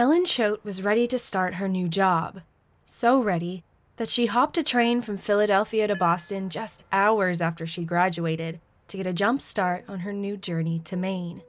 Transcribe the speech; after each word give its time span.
Ellen 0.00 0.24
Choate 0.24 0.64
was 0.64 0.80
ready 0.80 1.06
to 1.08 1.18
start 1.18 1.56
her 1.56 1.68
new 1.68 1.86
job. 1.86 2.40
So 2.86 3.22
ready 3.22 3.64
that 3.96 4.08
she 4.08 4.24
hopped 4.24 4.56
a 4.56 4.62
train 4.62 5.02
from 5.02 5.18
Philadelphia 5.18 5.86
to 5.88 5.94
Boston 5.94 6.48
just 6.48 6.84
hours 6.90 7.42
after 7.42 7.66
she 7.66 7.84
graduated 7.84 8.60
to 8.88 8.96
get 8.96 9.06
a 9.06 9.12
jump 9.12 9.42
start 9.42 9.84
on 9.88 9.98
her 9.98 10.14
new 10.14 10.38
journey 10.38 10.78
to 10.86 10.96
Maine. 10.96 11.42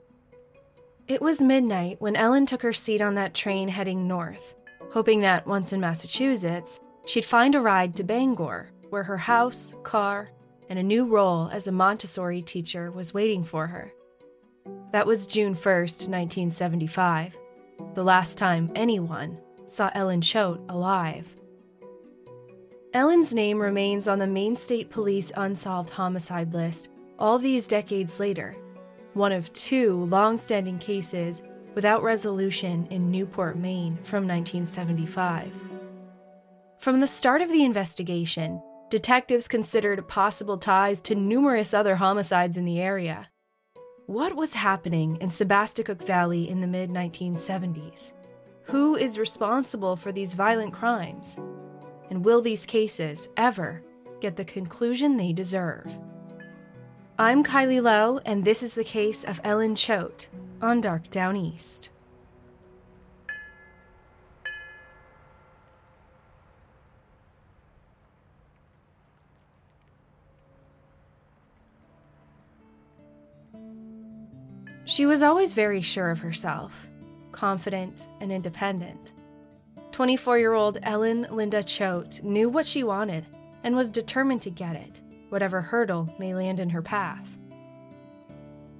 It 1.08 1.22
was 1.22 1.40
midnight 1.40 2.02
when 2.02 2.18
Ellen 2.18 2.46
took 2.46 2.62
her 2.64 2.74
seat 2.74 3.00
on 3.00 3.16
that 3.16 3.34
train 3.34 3.70
heading 3.70 4.06
north, 4.06 4.54
hoping 4.92 5.22
that 5.22 5.48
once 5.48 5.72
in 5.72 5.80
Massachusetts, 5.80 6.82
she'd 7.06 7.24
find 7.24 7.56
a 7.56 7.62
ride 7.62 7.96
to 7.96 8.04
Bangor, 8.04 8.70
where 8.90 9.04
her 9.04 9.16
house, 9.16 9.76
car, 9.84 10.30
and 10.68 10.78
a 10.78 10.84
new 10.84 11.06
role 11.06 11.50
as 11.54 11.68
a 11.68 11.72
Montessori 11.72 12.42
teacher 12.42 12.92
was 12.92 13.14
waiting 13.14 13.46
for 13.46 13.68
her. 13.68 13.94
That 14.92 15.08
was 15.08 15.26
June 15.26 15.56
1st, 15.56 16.10
1975, 16.10 17.38
the 17.94 18.04
last 18.04 18.38
time 18.38 18.72
anyone 18.76 19.38
saw 19.68 19.90
Ellen 19.94 20.22
Choate 20.22 20.62
alive. 20.70 21.36
Ellen's 22.94 23.34
name 23.34 23.60
remains 23.60 24.08
on 24.08 24.20
the 24.20 24.28
Maine 24.28 24.58
State 24.58 24.90
Police 24.90 25.32
unsolved 25.38 25.90
homicide 25.92 26.54
list 26.54 26.90
all 27.18 27.40
these 27.40 27.68
decades 27.68 28.20
later, 28.20 28.56
one 29.14 29.32
of 29.32 29.54
two 29.54 30.06
long 30.06 30.38
standing 30.38 30.80
cases 30.80 31.44
without 31.76 32.04
resolution 32.04 32.88
in 32.90 33.10
Newport, 33.10 33.58
Maine 33.58 33.96
from 34.04 34.28
1975. 34.28 35.54
From 36.80 37.00
the 37.00 37.08
start 37.08 37.42
of 37.42 37.50
the 37.50 37.64
investigation, 37.64 38.62
detectives 38.90 39.48
considered 39.48 40.08
possible 40.08 40.58
ties 40.58 41.00
to 41.02 41.16
numerous 41.16 41.74
other 41.74 41.96
homicides 41.96 42.58
in 42.58 42.66
the 42.66 42.82
area. 42.82 43.30
What 44.12 44.36
was 44.36 44.56
happening 44.56 45.16
in 45.22 45.30
Sebasticook 45.30 46.06
Valley 46.06 46.50
in 46.50 46.60
the 46.60 46.68
mid 46.68 46.90
1970s? 46.90 48.12
Who 48.64 48.98
is 48.98 49.18
responsible 49.18 49.96
for 49.96 50.12
these 50.12 50.36
violent 50.36 50.74
crimes? 50.74 51.40
And 52.10 52.26
will 52.26 52.42
these 52.42 52.66
cases 52.66 53.30
ever 53.38 53.82
get 54.20 54.36
the 54.36 54.44
conclusion 54.44 55.16
they 55.16 55.32
deserve? 55.32 55.98
I'm 57.18 57.42
Kylie 57.42 57.82
Low, 57.82 58.20
and 58.26 58.44
this 58.44 58.62
is 58.62 58.74
the 58.74 58.84
case 58.84 59.24
of 59.24 59.40
Ellen 59.46 59.76
Choate 59.76 60.28
on 60.62 60.82
Dark 60.82 61.10
Downeast. 61.10 61.92
She 74.92 75.06
was 75.06 75.24
always 75.24 75.54
very 75.54 75.82
sure 75.82 76.12
of 76.12 76.20
herself, 76.20 76.86
confident 77.32 78.04
and 78.20 78.30
independent. 78.30 79.14
24 79.94 80.38
year 80.38 80.54
old 80.54 80.80
Ellen 80.84 81.28
Linda 81.32 81.64
Choate 81.64 82.22
knew 82.26 82.50
what 82.50 82.66
she 82.66 82.84
wanted 82.84 83.26
and 83.64 83.74
was 83.74 83.90
determined 83.90 84.42
to 84.42 84.50
get 84.50 84.76
it, 84.76 85.00
whatever 85.30 85.62
hurdle 85.62 86.14
may 86.20 86.36
land 86.36 86.60
in 86.60 86.72
her 86.72 86.82
path. 86.82 87.38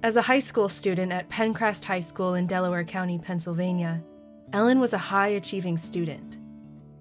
As 0.02 0.16
a 0.16 0.20
high 0.20 0.40
school 0.40 0.68
student 0.68 1.12
at 1.12 1.30
Penncrest 1.30 1.86
High 1.86 2.00
School 2.00 2.34
in 2.34 2.46
Delaware 2.46 2.84
County, 2.84 3.18
Pennsylvania, 3.18 4.02
Ellen 4.52 4.80
was 4.80 4.92
a 4.92 4.98
high 4.98 5.28
achieving 5.28 5.78
student. 5.78 6.36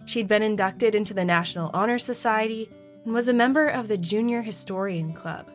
She'd 0.06 0.30
been 0.30 0.42
inducted 0.42 0.96
into 0.96 1.14
the 1.14 1.26
National 1.26 1.70
Honor 1.74 2.00
Society 2.00 2.70
and 3.04 3.14
was 3.14 3.28
a 3.28 3.34
member 3.34 3.68
of 3.68 3.90
the 3.90 3.98
Junior 3.98 4.42
Historian 4.42 5.12
Club. 5.12 5.52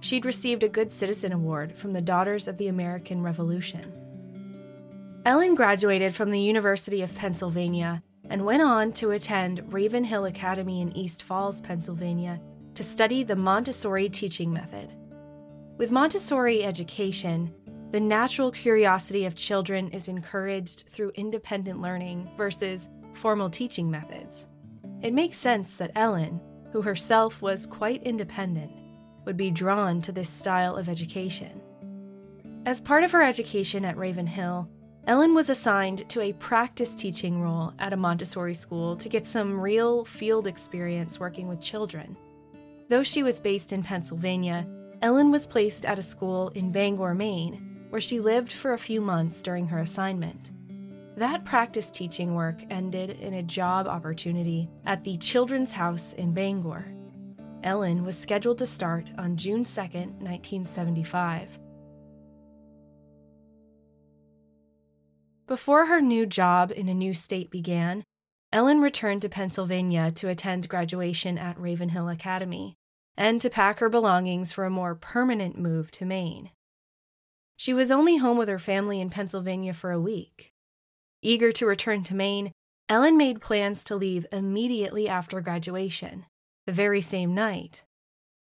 She'd 0.00 0.24
received 0.24 0.62
a 0.62 0.68
Good 0.68 0.92
Citizen 0.92 1.32
Award 1.32 1.76
from 1.76 1.92
the 1.92 2.00
Daughters 2.00 2.48
of 2.48 2.58
the 2.58 2.68
American 2.68 3.22
Revolution. 3.22 3.92
Ellen 5.24 5.54
graduated 5.54 6.14
from 6.14 6.30
the 6.30 6.40
University 6.40 7.02
of 7.02 7.14
Pennsylvania 7.14 8.02
and 8.28 8.44
went 8.44 8.62
on 8.62 8.92
to 8.92 9.10
attend 9.10 9.72
Ravenhill 9.72 10.26
Academy 10.26 10.80
in 10.80 10.96
East 10.96 11.22
Falls, 11.22 11.60
Pennsylvania, 11.60 12.40
to 12.74 12.84
study 12.84 13.22
the 13.22 13.36
Montessori 13.36 14.08
teaching 14.08 14.52
method. 14.52 14.92
With 15.78 15.90
Montessori 15.90 16.64
education, 16.64 17.52
the 17.90 18.00
natural 18.00 18.50
curiosity 18.50 19.24
of 19.24 19.34
children 19.34 19.88
is 19.88 20.08
encouraged 20.08 20.84
through 20.88 21.12
independent 21.14 21.80
learning 21.80 22.30
versus 22.36 22.88
formal 23.14 23.48
teaching 23.48 23.90
methods. 23.90 24.46
It 25.02 25.14
makes 25.14 25.38
sense 25.38 25.76
that 25.76 25.92
Ellen, 25.94 26.40
who 26.72 26.82
herself 26.82 27.42
was 27.42 27.66
quite 27.66 28.02
independent, 28.02 28.70
would 29.26 29.36
be 29.36 29.50
drawn 29.50 30.00
to 30.00 30.12
this 30.12 30.30
style 30.30 30.76
of 30.76 30.88
education. 30.88 31.60
As 32.64 32.80
part 32.80 33.04
of 33.04 33.12
her 33.12 33.22
education 33.22 33.84
at 33.84 33.98
Ravenhill, 33.98 34.68
Ellen 35.06 35.34
was 35.34 35.50
assigned 35.50 36.08
to 36.08 36.20
a 36.20 36.32
practice 36.32 36.94
teaching 36.94 37.40
role 37.40 37.72
at 37.78 37.92
a 37.92 37.96
Montessori 37.96 38.54
school 38.54 38.96
to 38.96 39.08
get 39.08 39.26
some 39.26 39.60
real 39.60 40.04
field 40.04 40.48
experience 40.48 41.20
working 41.20 41.46
with 41.46 41.60
children. 41.60 42.16
Though 42.88 43.04
she 43.04 43.22
was 43.22 43.38
based 43.38 43.72
in 43.72 43.84
Pennsylvania, 43.84 44.66
Ellen 45.02 45.30
was 45.30 45.46
placed 45.46 45.84
at 45.84 45.98
a 45.98 46.02
school 46.02 46.48
in 46.50 46.72
Bangor, 46.72 47.14
Maine, 47.14 47.86
where 47.90 48.00
she 48.00 48.18
lived 48.18 48.50
for 48.50 48.72
a 48.72 48.78
few 48.78 49.00
months 49.00 49.42
during 49.42 49.66
her 49.68 49.78
assignment. 49.78 50.50
That 51.16 51.44
practice 51.44 51.90
teaching 51.90 52.34
work 52.34 52.62
ended 52.68 53.10
in 53.10 53.34
a 53.34 53.42
job 53.42 53.86
opportunity 53.86 54.68
at 54.86 55.04
the 55.04 55.18
Children's 55.18 55.72
House 55.72 56.14
in 56.14 56.34
Bangor. 56.34 56.84
Ellen 57.66 58.04
was 58.04 58.16
scheduled 58.16 58.58
to 58.58 58.66
start 58.66 59.10
on 59.18 59.36
June 59.36 59.64
2, 59.64 59.80
1975. 59.80 61.58
Before 65.48 65.86
her 65.86 66.00
new 66.00 66.26
job 66.26 66.70
in 66.70 66.88
a 66.88 66.94
new 66.94 67.12
state 67.12 67.50
began, 67.50 68.04
Ellen 68.52 68.80
returned 68.80 69.22
to 69.22 69.28
Pennsylvania 69.28 70.12
to 70.12 70.28
attend 70.28 70.68
graduation 70.68 71.38
at 71.38 71.58
Ravenhill 71.58 72.08
Academy 72.08 72.76
and 73.16 73.40
to 73.40 73.50
pack 73.50 73.80
her 73.80 73.88
belongings 73.88 74.52
for 74.52 74.64
a 74.64 74.70
more 74.70 74.94
permanent 74.94 75.58
move 75.58 75.90
to 75.90 76.04
Maine. 76.04 76.52
She 77.56 77.74
was 77.74 77.90
only 77.90 78.18
home 78.18 78.38
with 78.38 78.48
her 78.48 78.60
family 78.60 79.00
in 79.00 79.10
Pennsylvania 79.10 79.72
for 79.72 79.90
a 79.90 80.00
week. 80.00 80.52
Eager 81.20 81.50
to 81.50 81.66
return 81.66 82.04
to 82.04 82.14
Maine, 82.14 82.52
Ellen 82.88 83.16
made 83.16 83.40
plans 83.40 83.82
to 83.84 83.96
leave 83.96 84.24
immediately 84.30 85.08
after 85.08 85.40
graduation, 85.40 86.26
the 86.66 86.72
very 86.72 87.00
same 87.00 87.34
night. 87.34 87.84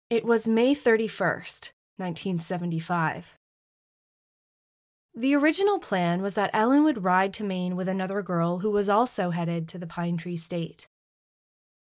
It 0.10 0.24
was 0.24 0.48
May 0.48 0.76
31st, 0.76 1.72
1975. 1.98 3.38
The 5.14 5.36
original 5.36 5.80
plan 5.80 6.22
was 6.22 6.36
that 6.36 6.52
Ellen 6.54 6.84
would 6.84 7.04
ride 7.04 7.34
to 7.34 7.44
Maine 7.44 7.76
with 7.76 7.90
another 7.90 8.22
girl 8.22 8.60
who 8.60 8.72
was 8.72 8.88
also 8.88 9.32
headed 9.32 9.68
to 9.70 9.78
the 9.78 9.88
Pine 9.88 10.18
Tree 10.18 10.38
State. 10.38 10.88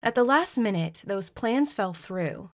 At 0.03 0.15
the 0.15 0.25
last 0.25 0.57
minute, 0.57 1.03
those 1.05 1.29
plans 1.29 1.75
fell 1.75 1.93
through, 1.93 2.51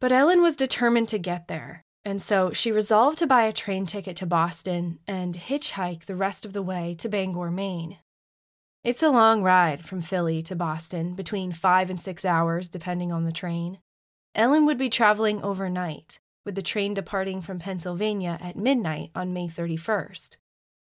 but 0.00 0.12
Ellen 0.12 0.42
was 0.42 0.54
determined 0.54 1.08
to 1.08 1.18
get 1.18 1.48
there, 1.48 1.82
and 2.04 2.22
so 2.22 2.52
she 2.52 2.70
resolved 2.70 3.18
to 3.18 3.26
buy 3.26 3.44
a 3.44 3.52
train 3.52 3.86
ticket 3.86 4.16
to 4.18 4.26
Boston 4.26 5.00
and 5.06 5.34
hitchhike 5.34 6.04
the 6.04 6.14
rest 6.14 6.44
of 6.44 6.52
the 6.52 6.62
way 6.62 6.94
to 6.98 7.08
Bangor, 7.08 7.50
Maine. 7.50 7.98
It's 8.82 9.02
a 9.02 9.10
long 9.10 9.42
ride 9.42 9.84
from 9.84 10.00
Philly 10.00 10.42
to 10.44 10.56
Boston, 10.56 11.14
between 11.14 11.52
five 11.52 11.90
and 11.90 12.00
six 12.00 12.24
hours, 12.24 12.70
depending 12.70 13.12
on 13.12 13.24
the 13.24 13.32
train. 13.32 13.78
Ellen 14.34 14.64
would 14.64 14.78
be 14.78 14.88
traveling 14.88 15.42
overnight, 15.42 16.18
with 16.46 16.54
the 16.54 16.62
train 16.62 16.94
departing 16.94 17.42
from 17.42 17.58
Pennsylvania 17.58 18.38
at 18.40 18.56
midnight 18.56 19.10
on 19.14 19.34
May 19.34 19.48
31st. 19.48 20.38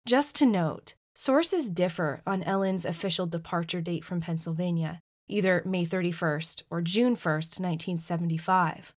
Just 0.05 0.35
to 0.35 0.45
note, 0.45 0.95
sources 1.13 1.69
differ 1.69 2.21
on 2.27 2.43
Ellen's 2.43 2.83
official 2.83 3.27
departure 3.27 3.79
date 3.79 4.03
from 4.03 4.19
Pennsylvania, 4.19 4.99
either 5.29 5.63
May 5.65 5.85
31st 5.85 6.63
or 6.69 6.81
June 6.81 7.15
1st, 7.15 7.61
1975. 7.61 8.93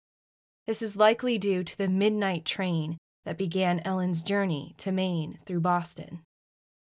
This 0.67 0.81
is 0.81 0.95
likely 0.95 1.37
due 1.37 1.65
to 1.65 1.77
the 1.77 1.89
midnight 1.89 2.45
train 2.45 2.97
that 3.25 3.37
began 3.37 3.81
Ellen's 3.81 4.23
journey 4.23 4.73
to 4.77 4.93
Maine 4.93 5.39
through 5.45 5.59
Boston. 5.59 6.21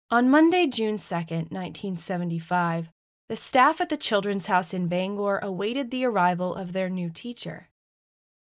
On 0.09 0.29
Monday, 0.29 0.67
June 0.67 0.97
2, 0.97 1.15
1975, 1.15 2.87
the 3.27 3.35
staff 3.35 3.81
at 3.81 3.89
the 3.89 3.97
Children's 3.97 4.47
House 4.47 4.73
in 4.73 4.87
Bangor 4.87 5.37
awaited 5.39 5.91
the 5.91 6.05
arrival 6.05 6.55
of 6.55 6.71
their 6.71 6.89
new 6.89 7.09
teacher. 7.09 7.67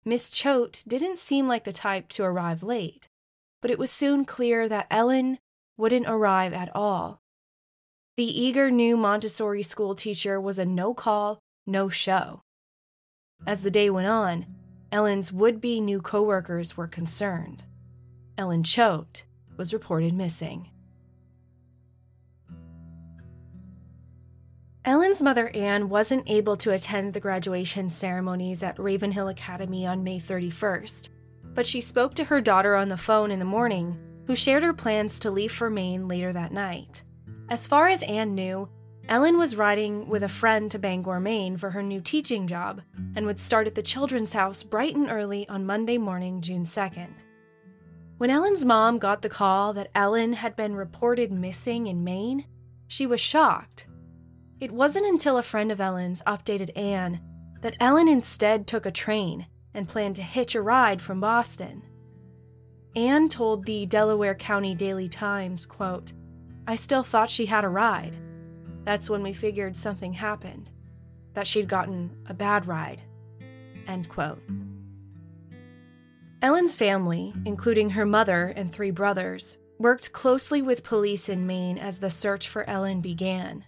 Miss 0.02 0.30
Choate 0.30 0.82
didn't 0.88 1.18
seem 1.18 1.46
like 1.46 1.64
the 1.64 1.72
type 1.72 2.08
to 2.08 2.22
arrive 2.22 2.62
late, 2.62 3.06
but 3.60 3.70
it 3.70 3.78
was 3.78 3.90
soon 3.90 4.24
clear 4.24 4.66
that 4.66 4.86
Ellen 4.90 5.38
wouldn't 5.76 6.06
arrive 6.08 6.54
at 6.54 6.74
all. 6.74 7.20
The 8.16 8.24
eager 8.24 8.70
new 8.70 8.96
Montessori 8.96 9.62
school 9.62 9.94
teacher 9.94 10.40
was 10.40 10.58
a 10.58 10.64
no 10.64 10.94
call, 10.94 11.38
no 11.66 11.90
show. 11.90 12.40
As 13.46 13.60
the 13.60 13.70
day 13.70 13.90
went 13.90 14.08
on, 14.08 14.46
Ellen's 14.90 15.30
would 15.30 15.60
be 15.60 15.82
new 15.82 16.00
coworkers 16.00 16.78
were 16.78 16.88
concerned. 16.88 17.64
Ellen 18.38 18.62
Choate 18.62 19.24
was 19.58 19.74
reported 19.74 20.14
missing. 20.14 20.70
Ellen's 24.84 25.22
mother, 25.22 25.48
Anne, 25.54 25.88
wasn't 25.88 26.28
able 26.28 26.56
to 26.56 26.72
attend 26.72 27.14
the 27.14 27.20
graduation 27.20 27.88
ceremonies 27.88 28.64
at 28.64 28.80
Ravenhill 28.80 29.28
Academy 29.28 29.86
on 29.86 30.02
May 30.02 30.18
31st, 30.18 31.08
but 31.54 31.66
she 31.66 31.80
spoke 31.80 32.14
to 32.14 32.24
her 32.24 32.40
daughter 32.40 32.74
on 32.74 32.88
the 32.88 32.96
phone 32.96 33.30
in 33.30 33.38
the 33.38 33.44
morning, 33.44 33.96
who 34.26 34.34
shared 34.34 34.64
her 34.64 34.72
plans 34.72 35.20
to 35.20 35.30
leave 35.30 35.52
for 35.52 35.70
Maine 35.70 36.08
later 36.08 36.32
that 36.32 36.52
night. 36.52 37.04
As 37.48 37.68
far 37.68 37.86
as 37.88 38.02
Anne 38.02 38.34
knew, 38.34 38.68
Ellen 39.08 39.38
was 39.38 39.54
riding 39.54 40.08
with 40.08 40.24
a 40.24 40.28
friend 40.28 40.68
to 40.72 40.80
Bangor, 40.80 41.20
Maine 41.20 41.56
for 41.56 41.70
her 41.70 41.82
new 41.82 42.00
teaching 42.00 42.48
job 42.48 42.82
and 43.14 43.24
would 43.24 43.38
start 43.38 43.68
at 43.68 43.76
the 43.76 43.82
children's 43.82 44.32
house 44.32 44.64
bright 44.64 44.96
and 44.96 45.08
early 45.08 45.48
on 45.48 45.64
Monday 45.64 45.98
morning, 45.98 46.40
June 46.40 46.64
2nd. 46.64 47.12
When 48.18 48.30
Ellen's 48.30 48.64
mom 48.64 48.98
got 48.98 49.22
the 49.22 49.28
call 49.28 49.74
that 49.74 49.90
Ellen 49.94 50.32
had 50.32 50.56
been 50.56 50.74
reported 50.74 51.30
missing 51.30 51.86
in 51.86 52.02
Maine, 52.02 52.46
she 52.88 53.06
was 53.06 53.20
shocked. 53.20 53.86
It 54.62 54.70
wasn't 54.70 55.06
until 55.06 55.38
a 55.38 55.42
friend 55.42 55.72
of 55.72 55.80
Ellen's 55.80 56.22
updated 56.24 56.70
Anne 56.78 57.20
that 57.62 57.74
Ellen 57.80 58.06
instead 58.06 58.68
took 58.68 58.86
a 58.86 58.92
train 58.92 59.46
and 59.74 59.88
planned 59.88 60.14
to 60.14 60.22
hitch 60.22 60.54
a 60.54 60.62
ride 60.62 61.02
from 61.02 61.18
Boston. 61.18 61.82
Anne 62.94 63.28
told 63.28 63.66
the 63.66 63.86
Delaware 63.86 64.36
County 64.36 64.76
Daily 64.76 65.08
Times, 65.08 65.66
quote, 65.66 66.12
I 66.64 66.76
still 66.76 67.02
thought 67.02 67.28
she 67.28 67.46
had 67.46 67.64
a 67.64 67.68
ride. 67.68 68.16
That's 68.84 69.10
when 69.10 69.24
we 69.24 69.32
figured 69.32 69.76
something 69.76 70.12
happened, 70.12 70.70
that 71.34 71.48
she'd 71.48 71.68
gotten 71.68 72.16
a 72.26 72.34
bad 72.34 72.68
ride. 72.68 73.02
End 73.88 74.08
quote. 74.08 74.44
Ellen's 76.40 76.76
family, 76.76 77.34
including 77.46 77.90
her 77.90 78.06
mother 78.06 78.52
and 78.54 78.72
three 78.72 78.92
brothers, 78.92 79.58
worked 79.80 80.12
closely 80.12 80.62
with 80.62 80.84
police 80.84 81.28
in 81.28 81.48
Maine 81.48 81.78
as 81.78 81.98
the 81.98 82.10
search 82.10 82.48
for 82.48 82.62
Ellen 82.70 83.00
began. 83.00 83.64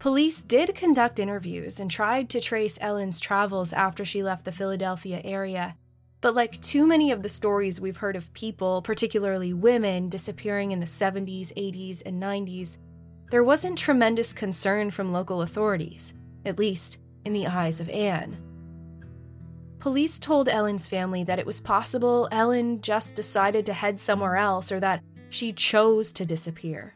Police 0.00 0.40
did 0.40 0.74
conduct 0.74 1.18
interviews 1.18 1.78
and 1.78 1.90
tried 1.90 2.30
to 2.30 2.40
trace 2.40 2.78
Ellen's 2.80 3.20
travels 3.20 3.70
after 3.74 4.02
she 4.02 4.22
left 4.22 4.46
the 4.46 4.50
Philadelphia 4.50 5.20
area, 5.22 5.76
but 6.22 6.34
like 6.34 6.58
too 6.62 6.86
many 6.86 7.12
of 7.12 7.22
the 7.22 7.28
stories 7.28 7.82
we've 7.82 7.98
heard 7.98 8.16
of 8.16 8.32
people, 8.32 8.80
particularly 8.80 9.52
women, 9.52 10.08
disappearing 10.08 10.72
in 10.72 10.80
the 10.80 10.86
70s, 10.86 11.52
80s, 11.52 12.00
and 12.06 12.20
90s, 12.20 12.78
there 13.30 13.44
wasn't 13.44 13.76
tremendous 13.76 14.32
concern 14.32 14.90
from 14.90 15.12
local 15.12 15.42
authorities, 15.42 16.14
at 16.46 16.58
least 16.58 16.96
in 17.26 17.34
the 17.34 17.46
eyes 17.46 17.78
of 17.78 17.90
Anne. 17.90 18.38
Police 19.80 20.18
told 20.18 20.48
Ellen's 20.48 20.88
family 20.88 21.24
that 21.24 21.38
it 21.38 21.44
was 21.44 21.60
possible 21.60 22.26
Ellen 22.32 22.80
just 22.80 23.14
decided 23.14 23.66
to 23.66 23.74
head 23.74 24.00
somewhere 24.00 24.38
else 24.38 24.72
or 24.72 24.80
that 24.80 25.02
she 25.28 25.52
chose 25.52 26.10
to 26.14 26.24
disappear. 26.24 26.94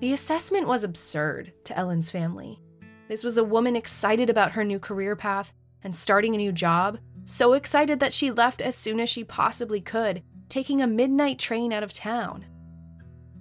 The 0.00 0.12
assessment 0.12 0.68
was 0.68 0.84
absurd 0.84 1.52
to 1.64 1.76
Ellen's 1.76 2.10
family. 2.10 2.60
This 3.08 3.24
was 3.24 3.36
a 3.36 3.44
woman 3.44 3.74
excited 3.74 4.30
about 4.30 4.52
her 4.52 4.62
new 4.62 4.78
career 4.78 5.16
path 5.16 5.52
and 5.82 5.94
starting 5.94 6.34
a 6.34 6.38
new 6.38 6.52
job 6.52 6.98
so 7.24 7.52
excited 7.52 7.98
that 8.00 8.12
she 8.12 8.30
left 8.30 8.60
as 8.60 8.76
soon 8.76 9.00
as 9.00 9.08
she 9.08 9.24
possibly 9.24 9.80
could, 9.80 10.22
taking 10.48 10.80
a 10.80 10.86
midnight 10.86 11.38
train 11.38 11.72
out 11.72 11.82
of 11.82 11.92
town. 11.92 12.46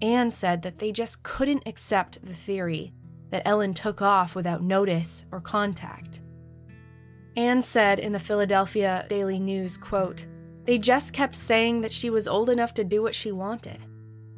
Anne 0.02 0.32
said 0.32 0.64
that 0.64 0.80
they 0.80 0.92
just 0.92 1.24
couldn't 1.24 1.64
accept 1.66 2.26
the 2.26 2.34
theory 2.34 2.92
that 3.30 3.44
Ellen 3.46 3.74
took 3.74 4.02
off 4.02 4.36
without 4.36 4.64
notice 4.64 5.26
or 5.32 5.40
contact. 5.40 6.22
Anne 7.36 7.62
said 7.62 8.00
in 8.00 8.14
the 8.14 8.20
Philadelphia 8.20 9.06
Daily 9.08 9.40
News, 9.40 9.78
quote, 9.78 10.26
They 10.64 10.78
just 10.78 11.14
kept 11.14 11.36
saying 11.36 11.82
that 11.82 11.94
she 11.94 12.10
was 12.10 12.28
old 12.28 12.50
enough 12.50 12.74
to 12.74 12.84
do 12.84 13.02
what 13.04 13.16
she 13.16 13.32
wanted. 13.32 13.84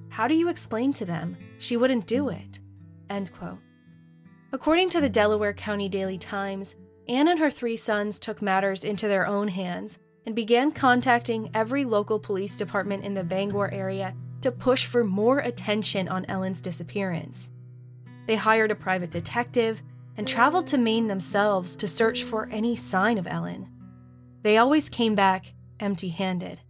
How 0.09 0.27
do 0.27 0.35
you 0.35 0.49
explain 0.49 0.91
to 0.93 1.05
them 1.05 1.37
she 1.59 1.77
wouldn't 1.77 2.07
do 2.07 2.29
it? 2.29 2.59
End 3.09 3.31
quote. 3.31 3.59
According 4.51 4.89
to 4.89 5.01
the 5.01 5.09
Delaware 5.09 5.53
County 5.53 5.87
Daily 5.87 6.17
Times, 6.17 6.75
Anne 7.07 7.27
and 7.27 7.39
her 7.39 7.51
three 7.51 7.77
sons 7.77 8.17
took 8.19 8.41
matters 8.41 8.83
into 8.83 9.07
their 9.07 9.27
own 9.27 9.47
hands 9.47 9.99
and 10.25 10.35
began 10.35 10.71
contacting 10.71 11.51
every 11.53 11.85
local 11.85 12.19
police 12.19 12.55
department 12.55 13.03
in 13.03 13.13
the 13.13 13.23
Bangor 13.23 13.71
area 13.71 14.15
to 14.41 14.51
push 14.51 14.85
for 14.85 15.03
more 15.03 15.39
attention 15.39 16.07
on 16.07 16.25
Ellen's 16.25 16.61
disappearance. 16.61 17.51
They 18.25 18.35
hired 18.35 18.71
a 18.71 18.75
private 18.75 19.11
detective 19.11 19.81
and 20.17 20.27
traveled 20.27 20.67
to 20.67 20.77
Maine 20.77 21.07
themselves 21.07 21.75
to 21.77 21.87
search 21.87 22.23
for 22.23 22.47
any 22.51 22.75
sign 22.75 23.17
of 23.17 23.27
Ellen. 23.27 23.69
They 24.43 24.57
always 24.57 24.89
came 24.89 25.15
back 25.15 25.53
empty 25.79 26.09
handed. 26.09 26.61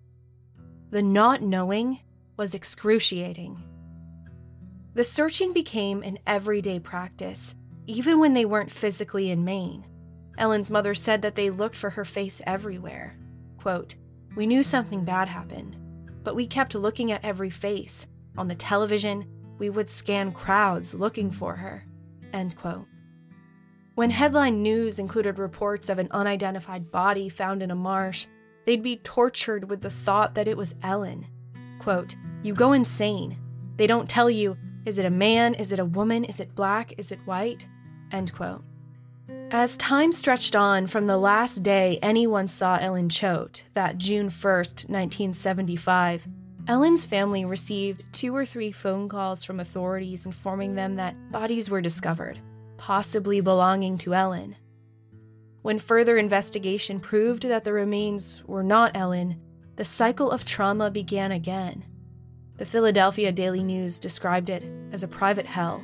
The 0.91 1.01
not 1.01 1.41
knowing 1.41 1.99
was 2.37 2.55
excruciating. 2.55 3.61
The 4.99 5.05
searching 5.05 5.53
became 5.53 6.03
an 6.03 6.19
everyday 6.27 6.77
practice, 6.77 7.55
even 7.87 8.19
when 8.19 8.33
they 8.33 8.43
weren't 8.43 8.69
physically 8.69 9.31
in 9.31 9.45
Maine. 9.45 9.85
Ellen's 10.37 10.69
mother 10.69 10.93
said 10.93 11.21
that 11.21 11.35
they 11.35 11.49
looked 11.49 11.77
for 11.77 11.91
her 11.91 12.03
face 12.03 12.41
everywhere. 12.45 13.17
Quote, 13.59 13.95
We 14.35 14.45
knew 14.45 14.61
something 14.61 15.05
bad 15.05 15.29
happened, 15.29 15.77
but 16.25 16.35
we 16.35 16.45
kept 16.45 16.75
looking 16.75 17.13
at 17.13 17.23
every 17.23 17.49
face. 17.49 18.07
On 18.37 18.49
the 18.49 18.55
television, 18.55 19.25
we 19.57 19.69
would 19.69 19.87
scan 19.87 20.33
crowds 20.33 20.93
looking 20.93 21.31
for 21.31 21.55
her. 21.55 21.85
End 22.33 22.57
quote. 22.57 22.85
When 23.95 24.09
headline 24.09 24.61
news 24.61 24.99
included 24.99 25.39
reports 25.39 25.87
of 25.87 25.99
an 25.99 26.09
unidentified 26.11 26.91
body 26.91 27.29
found 27.29 27.63
in 27.63 27.71
a 27.71 27.73
marsh, 27.73 28.27
they'd 28.65 28.83
be 28.83 28.97
tortured 28.97 29.69
with 29.69 29.79
the 29.79 29.89
thought 29.89 30.35
that 30.35 30.49
it 30.49 30.57
was 30.57 30.75
Ellen. 30.83 31.25
Quote, 31.79 32.17
You 32.43 32.53
go 32.53 32.73
insane. 32.73 33.37
They 33.77 33.87
don't 33.87 34.09
tell 34.09 34.29
you, 34.29 34.57
is 34.85 34.97
it 34.97 35.05
a 35.05 35.09
man? 35.09 35.53
Is 35.53 35.71
it 35.71 35.79
a 35.79 35.85
woman? 35.85 36.23
Is 36.23 36.39
it 36.39 36.55
black? 36.55 36.93
Is 36.97 37.11
it 37.11 37.19
white? 37.25 37.67
End 38.11 38.33
quote. 38.33 38.63
As 39.51 39.77
time 39.77 40.11
stretched 40.11 40.55
on 40.55 40.87
from 40.87 41.07
the 41.07 41.17
last 41.17 41.63
day 41.63 41.99
anyone 42.01 42.47
saw 42.47 42.77
Ellen 42.77 43.09
Choate, 43.09 43.63
that 43.73 43.97
June 43.97 44.29
1st, 44.29 44.89
1975, 44.89 46.27
Ellen's 46.67 47.05
family 47.05 47.45
received 47.45 48.03
two 48.13 48.35
or 48.35 48.45
three 48.45 48.71
phone 48.71 49.09
calls 49.09 49.43
from 49.43 49.59
authorities 49.59 50.25
informing 50.25 50.75
them 50.75 50.95
that 50.95 51.31
bodies 51.31 51.69
were 51.69 51.81
discovered, 51.81 52.39
possibly 52.77 53.41
belonging 53.41 53.97
to 53.99 54.13
Ellen. 54.13 54.55
When 55.63 55.79
further 55.79 56.17
investigation 56.17 56.99
proved 56.99 57.43
that 57.43 57.63
the 57.63 57.73
remains 57.73 58.43
were 58.45 58.63
not 58.63 58.95
Ellen, 58.95 59.41
the 59.77 59.85
cycle 59.85 60.29
of 60.29 60.45
trauma 60.45 60.91
began 60.91 61.31
again. 61.31 61.85
The 62.59 62.65
Philadelphia 62.65 63.31
Daily 63.31 63.63
News 63.63 63.99
described 63.99 64.49
it 64.49 64.65
as 64.91 65.01
a 65.01 65.07
private 65.07 65.45
hell. 65.45 65.81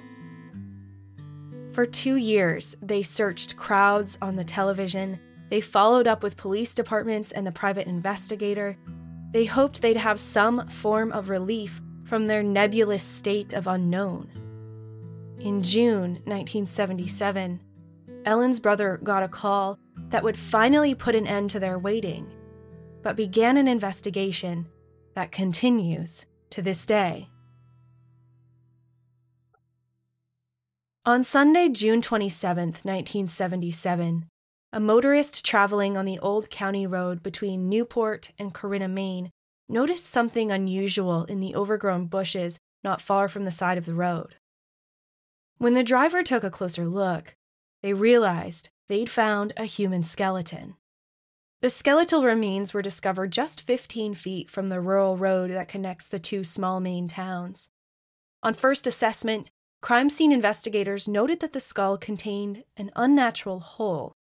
For 1.72 1.86
two 1.86 2.18
years, 2.18 2.75
they 2.81 3.01
searched 3.01 3.56
crowds 3.56 4.18
on 4.22 4.36
the 4.36 4.44
television. 4.44 5.18
They 5.50 5.62
followed 5.62 6.06
up 6.06 6.22
with 6.22 6.36
police 6.36 6.74
departments 6.74 7.31
and 7.31 7.48
the 7.48 7.51
private 7.54 7.88
investigator. 7.88 8.77
They 9.31 9.45
hoped 9.45 9.81
they'd 9.81 9.95
have 9.95 10.19
some 10.19 10.68
form 10.68 11.13
of 11.13 11.30
relief 11.30 11.80
from 12.04 12.27
their 12.27 12.44
nebulous 12.44 13.03
state 13.03 13.53
of 13.53 13.67
unknown. 13.67 14.29
In 15.39 15.63
June 15.63 16.15
1977, 16.25 17.62
Ellen's 18.25 18.60
brother 18.60 19.00
got 19.01 19.24
a 19.24 19.29
call 19.29 19.79
that 20.10 20.25
would 20.25 20.38
finally 20.38 20.94
put 20.94 21.15
an 21.15 21.25
end 21.25 21.51
to 21.51 21.60
their 21.62 21.79
waiting, 21.79 22.29
but 23.01 23.15
began 23.15 23.55
an 23.55 23.70
investigation 23.70 24.67
that 25.13 25.32
continues 25.32 26.25
to 26.50 26.62
this 26.62 26.86
day. 26.86 27.30
On 31.06 31.24
Sunday, 31.24 31.70
June 31.70 32.02
27, 32.02 32.70
1977, 32.70 34.25
a 34.74 34.80
motorist 34.80 35.46
traveling 35.46 35.96
on 35.96 36.06
the 36.06 36.20
Old 36.20 36.50
County 36.50 36.88
Road 36.88 37.22
between 37.22 37.70
Newport 37.70 38.32
and 38.40 38.54
Corinna, 38.54 38.88
Maine, 38.88 39.32
noticed 39.70 40.06
something 40.06 40.52
unusual 40.52 41.24
in 41.25 41.40
the 41.40 41.56
overgrown 41.56 42.08
bushes 42.08 42.58
not 42.84 43.02
far 43.02 43.28
from 43.28 43.46
the 43.46 43.52
side 43.52 43.78
of 43.78 43.86
the 43.86 43.94
road. 43.94 44.36
When 45.58 45.74
the 45.75 45.84
driver 45.84 46.24
took 46.24 46.44
a 46.44 46.52
closer 46.52 46.86
look, 46.86 47.36
they 47.82 47.94
realized 47.94 48.70
they'd 48.90 49.10
found 49.10 49.54
a 49.58 49.66
human 49.66 50.04
skeleton. 50.04 50.75
The 51.65 51.72
skeletal 51.72 52.22
remains 52.22 52.75
were 52.75 52.84
discovered 52.84 53.31
just 53.31 53.60
15 53.60 54.13
feet 54.13 54.51
from 54.51 54.69
the 54.69 54.79
rural 54.79 55.17
road 55.17 55.50
that 55.50 55.67
connects 55.67 56.07
the 56.07 56.19
two 56.19 56.43
small 56.43 56.79
Maine 56.79 57.07
towns. 57.07 57.69
On 58.43 58.53
first 58.53 58.86
assessment, 58.86 59.50
Crime 59.81 60.12
scene 60.12 60.31
investigators 60.31 61.07
noted 61.07 61.39
that 61.39 61.53
the 61.53 61.60
skull 61.60 61.98
contained 61.98 62.65
an 62.77 62.91
unnatural 62.95 63.62
hole, 63.62 64.13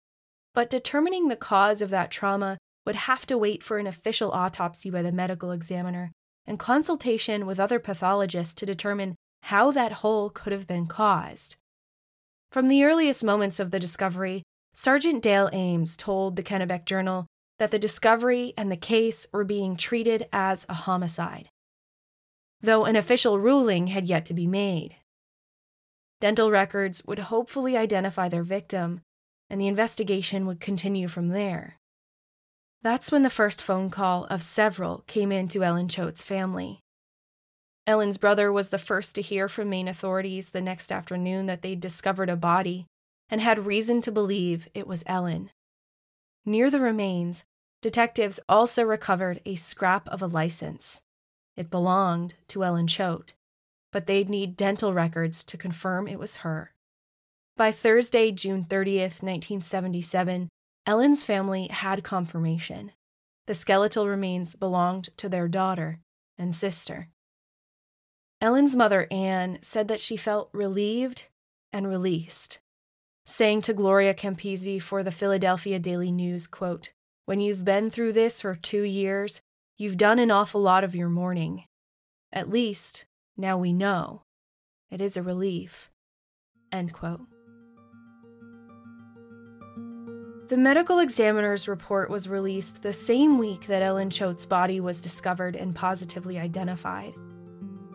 but 0.55 0.71
determining 0.71 1.29
the 1.29 1.37
cause 1.37 1.83
of 1.83 1.91
that 1.91 2.11
trauma 2.11 2.57
would 2.87 2.97
have 2.97 3.27
to 3.27 3.37
wait 3.37 3.63
for 3.63 3.77
an 3.77 3.87
official 3.87 4.33
autopsy 4.33 4.89
by 4.89 5.03
the 5.03 5.13
medical 5.13 5.51
examiner 5.51 6.13
and 6.47 6.59
consultation 6.59 7.45
with 7.45 7.61
other 7.61 7.79
pathologists 7.79 8.55
to 8.55 8.65
determine 8.65 9.17
how 9.43 9.71
that 9.71 9.93
hole 10.01 10.31
could 10.31 10.55
have 10.55 10.67
been 10.67 10.87
caused. 10.87 11.57
From 12.51 12.69
the 12.69 12.85
earliest 12.85 13.23
moments 13.23 13.61
of 13.61 13.71
the 13.71 13.79
discovery, 13.79 14.45
Sergeant 14.73 15.23
Dale 15.23 15.51
Ames 15.53 15.95
told 15.95 16.37
the 16.37 16.43
Kennebec 16.43 16.87
Journal 16.87 17.27
that 17.59 17.71
the 17.71 17.79
discovery 17.79 18.53
and 18.57 18.71
the 18.71 18.77
case 18.77 19.27
were 19.33 19.45
being 19.45 19.77
treated 19.77 20.27
as 20.33 20.67
a 20.69 20.75
homicide, 20.75 21.49
though 22.61 22.85
an 22.85 22.97
official 22.97 23.39
ruling 23.39 23.89
had 23.89 24.07
yet 24.07 24.25
to 24.27 24.35
be 24.35 24.47
made. 24.47 24.97
Dental 26.21 26.51
records 26.51 27.05
would 27.05 27.19
hopefully 27.19 27.77
identify 27.77 28.29
their 28.29 28.43
victim, 28.43 29.03
and 29.51 29.61
the 29.61 29.67
investigation 29.67 30.47
would 30.47 30.61
continue 30.61 31.07
from 31.07 31.29
there. 31.29 31.79
That's 32.83 33.13
when 33.13 33.23
the 33.23 33.31
first 33.31 33.63
phone 33.63 33.91
call 33.91 34.25
of 34.27 34.43
several 34.43 35.05
came 35.07 35.33
in 35.33 35.49
to 35.49 35.65
Ellen 35.65 35.89
Choate's 35.89 36.25
family. 36.25 36.81
Ellen's 37.87 38.19
brother 38.19 38.51
was 38.51 38.71
the 38.71 38.79
first 38.79 39.15
to 39.15 39.23
hear 39.23 39.49
from 39.49 39.69
Maine 39.69 39.89
authorities 39.89 40.51
the 40.51 40.61
next 40.61 40.91
afternoon 40.91 41.47
that 41.47 41.63
they'd 41.63 41.81
discovered 41.81 42.31
a 42.31 42.37
body 42.37 42.87
and 43.29 43.41
had 43.41 43.67
reason 43.67 44.01
to 44.03 44.13
believe 44.13 44.69
it 44.75 44.87
was 44.87 45.05
Ellen. 45.07 45.51
Near 46.47 46.71
the 46.71 46.81
remains, 46.81 47.45
detectives 47.81 48.41
also 48.49 48.83
recovered 48.83 49.41
a 49.47 49.55
scrap 49.55 50.09
of 50.09 50.21
a 50.21 50.27
license. 50.27 51.01
It 51.57 51.71
belonged 51.71 52.35
to 52.49 52.65
Ellen 52.65 52.87
Choate, 52.87 53.35
but 53.93 54.07
they'd 54.07 54.29
need 54.29 54.57
dental 54.57 54.93
records 54.93 55.45
to 55.45 55.57
confirm 55.57 56.07
it 56.07 56.19
was 56.19 56.39
her. 56.39 56.73
By 57.57 57.71
Thursday, 57.71 58.33
June 58.33 58.65
30th, 58.65 59.23
1977, 59.23 60.49
Ellen's 60.87 61.25
family 61.25 61.69
had 61.69 62.03
confirmation. 62.03 62.93
The 63.47 63.55
skeletal 63.55 64.09
remains 64.09 64.55
belonged 64.55 65.11
to 65.17 65.29
their 65.29 65.49
daughter 65.49 66.01
and 66.37 66.55
sister. 66.55 67.09
Ellen's 68.41 68.75
mother, 68.77 69.07
Anne, 69.11 69.59
said 69.63 69.89
that 69.89 70.01
she 70.01 70.17
felt 70.17 70.51
relieved 70.53 71.29
and 71.73 71.89
released, 71.89 72.59
saying 73.27 73.63
to 73.63 73.73
Gloria 73.73 74.15
Campisi 74.15 74.81
for 74.81 75.03
the 75.03 75.11
Philadelphia 75.11 75.79
Daily 75.79 76.13
News, 76.13 76.47
quote, 76.47 76.93
When 77.25 77.41
you've 77.41 77.65
been 77.65 77.91
through 77.91 78.13
this 78.13 78.41
for 78.41 78.55
two 78.55 78.83
years, 78.83 79.41
you've 79.79 79.97
done 79.97 80.19
an 80.19 80.31
awful 80.31 80.61
lot 80.61 80.85
of 80.85 80.95
your 80.95 81.09
mourning. 81.09 81.65
At 82.33 82.51
least, 82.51 83.07
now 83.37 83.57
we 83.57 83.73
know. 83.73 84.23
It 84.91 85.01
is 85.01 85.17
a 85.17 85.23
relief. 85.23 85.91
End 86.71 86.93
quote. 86.93 87.27
The 90.49 90.59
medical 90.59 90.99
examiner's 90.99 91.67
report 91.67 92.11
was 92.11 92.29
released 92.29 92.83
the 92.83 92.93
same 92.93 93.39
week 93.39 93.67
that 93.67 93.83
Ellen 93.83 94.11
Choate's 94.11 94.45
body 94.45 94.79
was 94.79 95.01
discovered 95.01 95.57
and 95.57 95.75
positively 95.75 96.39
identified. 96.39 97.15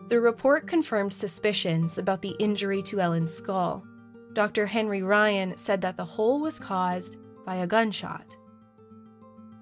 The 0.08 0.18
report 0.18 0.66
confirmed 0.66 1.12
suspicions 1.12 1.96
about 1.96 2.20
the 2.20 2.34
injury 2.40 2.82
to 2.82 3.00
Ellen's 3.00 3.32
skull. 3.32 3.86
Dr. 4.32 4.66
Henry 4.66 5.02
Ryan 5.02 5.56
said 5.56 5.80
that 5.82 5.96
the 5.96 6.04
hole 6.04 6.40
was 6.40 6.60
caused 6.60 7.16
by 7.44 7.56
a 7.56 7.66
gunshot. 7.66 8.36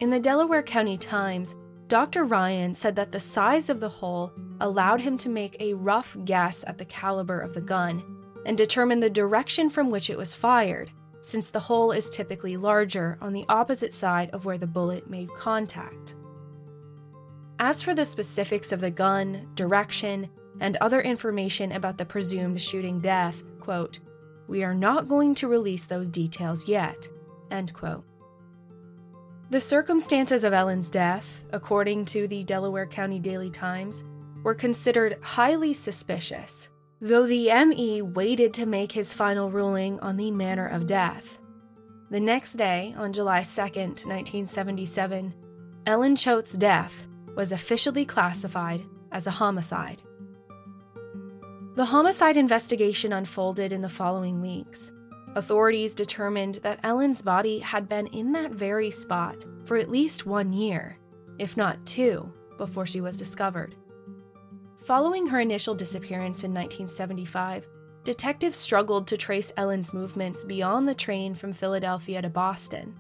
In 0.01 0.11
the 0.11 0.21
Delaware 0.21 0.63
County 0.63 0.99
Times, 0.99 1.55
Dr. 1.89 2.25
Ryan 2.25 2.75
said 2.75 2.95
that 2.97 3.13
the 3.13 3.21
size 3.21 3.71
of 3.71 3.81
the 3.81 3.89
hole 3.89 4.33
allowed 4.61 5.01
him 5.01 5.17
to 5.19 5.29
make 5.29 5.57
a 5.59 5.75
rough 5.75 6.17
guess 6.25 6.65
at 6.67 6.77
the 6.77 6.85
caliber 6.85 7.41
of 7.41 7.55
the 7.55 7.61
gun 7.61 8.03
and 8.45 8.59
determine 8.59 9.01
the 9.01 9.11
direction 9.11 9.71
from 9.71 9.91
which 9.91 10.11
it 10.11 10.19
was 10.19 10.35
fired, 10.35 10.91
since 11.23 11.51
the 11.51 11.61
hole 11.61 11.91
is 11.91 12.09
typically 12.11 12.57
larger 12.57 13.19
on 13.21 13.33
the 13.33 13.45
opposite 13.49 13.95
side 13.95 14.31
of 14.31 14.45
where 14.45 14.59
the 14.59 14.67
bullet 14.67 15.09
made 15.09 15.29
contact. 15.35 16.15
As 17.59 17.83
for 17.83 17.95
the 17.95 18.05
specifics 18.05 18.71
of 18.71 18.81
the 18.81 18.91
gun, 18.91 19.49
direction, 19.55 20.29
and 20.61 20.77
other 20.77 21.01
information 21.01 21.73
about 21.73 21.99
the 21.99 22.05
presumed 22.05 22.61
shooting 22.61 23.01
death, 23.01 23.43
quote, 23.61 23.99
we 24.49 24.65
are 24.65 24.75
not 24.75 25.09
going 25.09 25.35
to 25.37 25.47
release 25.47 25.87
those 25.87 26.09
details 26.09 26.67
yet, 26.67 27.09
end 27.51 27.73
quote. 27.75 28.05
The 29.51 29.61
circumstances 29.61 30.45
of 30.45 30.53
Ellen's 30.53 30.91
death, 30.91 31.45
according 31.53 32.07
to 32.07 32.27
the 32.27 32.45
Delaware 32.45 32.87
County 32.87 33.19
Daily 33.19 33.51
Times, 33.51 34.05
were 34.43 34.55
considered 34.55 35.19
highly 35.23 35.73
suspicious, 35.73 36.69
though 37.01 37.27
the 37.27 37.53
ME 37.67 38.03
waited 38.03 38.53
to 38.55 38.67
make 38.67 38.93
his 38.93 39.15
final 39.15 39.51
ruling 39.51 40.01
on 40.01 40.17
the 40.17 40.31
manner 40.31 40.67
of 40.67 40.87
death. 40.87 41.39
The 42.11 42.21
next 42.21 42.55
day, 42.55 42.95
on 42.97 43.13
July 43.13 43.43
2, 43.43 43.61
1977, 43.61 45.35
Ellen 45.87 46.17
Choate's 46.17 46.53
death 46.53 47.07
was 47.37 47.53
officially 47.53 48.05
classified 48.05 48.83
as 49.13 49.27
a 49.27 49.31
homicide. 49.31 50.03
The 51.79 51.85
homicide 51.85 52.37
investigation 52.37 53.13
unfolded 53.13 53.73
in 53.73 53.83
the 53.83 53.89
following 53.89 54.43
weeks. 54.43 54.91
Authorities 55.37 55.95
determined 55.95 56.57
that 56.65 56.81
Ellen's 56.83 57.23
body 57.23 57.61
had 57.61 57.89
been 57.89 58.09
in 58.09 58.33
that 58.33 58.51
very 58.51 58.91
spot 58.91 59.45
for 59.63 59.77
at 59.77 59.89
least 59.89 60.27
one 60.27 60.53
year, 60.53 60.99
if 61.39 61.57
not 61.57 61.87
two, 61.87 62.33
before 62.57 62.85
she 62.85 63.01
was 63.01 63.17
discovered. 63.17 63.77
Following 64.87 65.29
her 65.29 65.39
initial 65.39 65.73
disappearance 65.73 66.43
in 66.43 66.53
1975, 66.53 67.69
detectives 68.03 68.57
struggled 68.57 69.07
to 69.07 69.17
trace 69.17 69.53
Ellen's 69.57 69.95
movements 69.95 70.43
beyond 70.43 70.89
the 70.89 70.97
train 70.97 71.33
from 71.33 71.53
Philadelphia 71.53 72.21
to 72.21 72.29
Boston. 72.29 72.99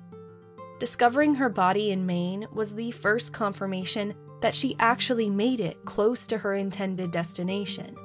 Discovering 0.78 1.34
her 1.34 1.48
body 1.48 1.90
in 1.90 2.06
Maine 2.06 2.46
was 2.52 2.76
the 2.76 2.92
first 2.92 3.32
confirmation 3.32 4.14
that 4.40 4.54
she 4.54 4.76
actually 4.78 5.28
made 5.28 5.58
it 5.58 5.84
close 5.84 6.28
to 6.28 6.38
her 6.38 6.54
intended 6.54 7.10
destination. 7.10 7.96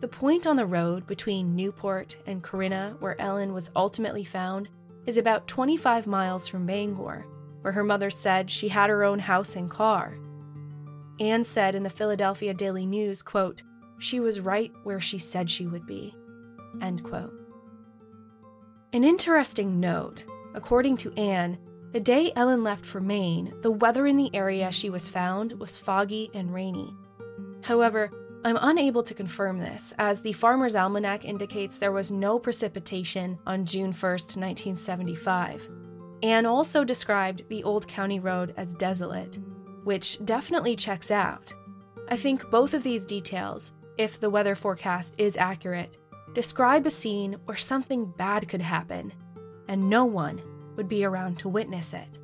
The 0.00 0.08
point 0.08 0.46
on 0.46 0.56
the 0.56 0.66
road 0.66 1.06
between 1.06 1.56
Newport 1.56 2.16
and 2.26 2.42
Corinna, 2.42 2.96
where 3.00 3.20
Ellen 3.20 3.52
was 3.52 3.70
ultimately 3.74 4.24
found, 4.24 4.68
is 5.06 5.16
about 5.16 5.48
25 5.48 6.06
miles 6.06 6.46
from 6.46 6.66
Bangor, 6.66 7.26
where 7.62 7.72
her 7.72 7.82
mother 7.82 8.10
said 8.10 8.50
she 8.50 8.68
had 8.68 8.90
her 8.90 9.02
own 9.02 9.18
house 9.18 9.56
and 9.56 9.68
car. 9.68 10.16
Anne 11.18 11.42
said 11.42 11.74
in 11.74 11.82
the 11.82 11.90
Philadelphia 11.90 12.54
Daily 12.54 12.86
News, 12.86 13.22
quote, 13.22 13.62
she 13.98 14.20
was 14.20 14.38
right 14.38 14.70
where 14.84 15.00
she 15.00 15.18
said 15.18 15.50
she 15.50 15.66
would 15.66 15.84
be, 15.84 16.14
end 16.80 17.02
quote. 17.02 17.32
An 18.92 19.02
interesting 19.02 19.80
note, 19.80 20.24
according 20.54 20.96
to 20.98 21.12
Anne, 21.14 21.58
the 21.92 21.98
day 21.98 22.32
Ellen 22.36 22.62
left 22.62 22.86
for 22.86 23.00
Maine, 23.00 23.52
the 23.62 23.70
weather 23.72 24.06
in 24.06 24.16
the 24.16 24.32
area 24.32 24.70
she 24.70 24.90
was 24.90 25.08
found 25.08 25.52
was 25.54 25.76
foggy 25.76 26.30
and 26.34 26.54
rainy. 26.54 26.94
However, 27.62 28.10
I'm 28.48 28.58
unable 28.62 29.02
to 29.02 29.12
confirm 29.12 29.58
this, 29.58 29.92
as 29.98 30.22
the 30.22 30.32
Farmer's 30.32 30.74
Almanac 30.74 31.26
indicates 31.26 31.76
there 31.76 31.92
was 31.92 32.10
no 32.10 32.38
precipitation 32.38 33.38
on 33.46 33.66
June 33.66 33.92
1, 33.92 34.10
1975. 34.10 35.68
Anne 36.22 36.46
also 36.46 36.82
described 36.82 37.46
the 37.50 37.62
Old 37.62 37.86
County 37.86 38.20
Road 38.20 38.54
as 38.56 38.72
desolate, 38.72 39.38
which 39.84 40.24
definitely 40.24 40.76
checks 40.76 41.10
out. 41.10 41.52
I 42.08 42.16
think 42.16 42.50
both 42.50 42.72
of 42.72 42.82
these 42.82 43.04
details, 43.04 43.74
if 43.98 44.18
the 44.18 44.30
weather 44.30 44.54
forecast 44.54 45.14
is 45.18 45.36
accurate, 45.36 45.98
describe 46.32 46.86
a 46.86 46.90
scene 46.90 47.36
where 47.44 47.58
something 47.58 48.10
bad 48.16 48.48
could 48.48 48.62
happen, 48.62 49.12
and 49.68 49.90
no 49.90 50.06
one 50.06 50.40
would 50.76 50.88
be 50.88 51.04
around 51.04 51.38
to 51.40 51.50
witness 51.50 51.92
it. 51.92 52.18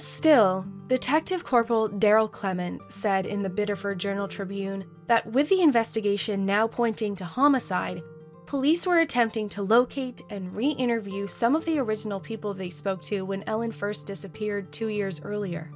Still, 0.00 0.64
Detective 0.86 1.44
Corporal 1.44 1.90
Daryl 1.90 2.30
Clement 2.30 2.90
said 2.90 3.26
in 3.26 3.42
the 3.42 3.50
Biddeford 3.50 3.98
Journal 3.98 4.26
Tribune 4.28 4.86
that 5.08 5.26
with 5.26 5.50
the 5.50 5.60
investigation 5.60 6.46
now 6.46 6.66
pointing 6.66 7.14
to 7.16 7.26
homicide, 7.26 8.02
police 8.46 8.86
were 8.86 9.00
attempting 9.00 9.46
to 9.50 9.62
locate 9.62 10.22
and 10.30 10.56
re 10.56 10.70
interview 10.70 11.26
some 11.26 11.54
of 11.54 11.66
the 11.66 11.78
original 11.78 12.18
people 12.18 12.54
they 12.54 12.70
spoke 12.70 13.02
to 13.02 13.26
when 13.26 13.44
Ellen 13.46 13.72
first 13.72 14.06
disappeared 14.06 14.72
two 14.72 14.88
years 14.88 15.20
earlier. 15.22 15.70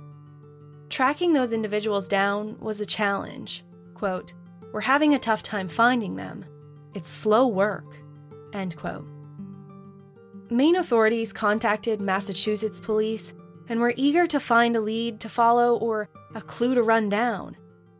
Tracking 0.88 1.34
those 1.34 1.52
individuals 1.52 2.08
down 2.08 2.58
was 2.60 2.80
a 2.80 2.86
challenge. 2.86 3.62
Quote, 3.92 4.32
We're 4.72 4.80
having 4.80 5.12
a 5.12 5.18
tough 5.18 5.42
time 5.42 5.68
finding 5.68 6.16
them. 6.16 6.46
It's 6.94 7.10
slow 7.10 7.46
work. 7.46 7.98
End 8.54 8.74
quote. 8.74 9.06
Maine 10.48 10.76
authorities 10.76 11.30
contacted 11.34 12.00
Massachusetts 12.00 12.80
police 12.80 13.34
and 13.68 13.80
were 13.80 13.94
eager 13.96 14.26
to 14.26 14.40
find 14.40 14.76
a 14.76 14.80
lead 14.80 15.20
to 15.20 15.28
follow 15.28 15.76
or 15.76 16.08
a 16.34 16.42
clue 16.42 16.74
to 16.74 16.82
run 16.82 17.08
down. 17.08 17.56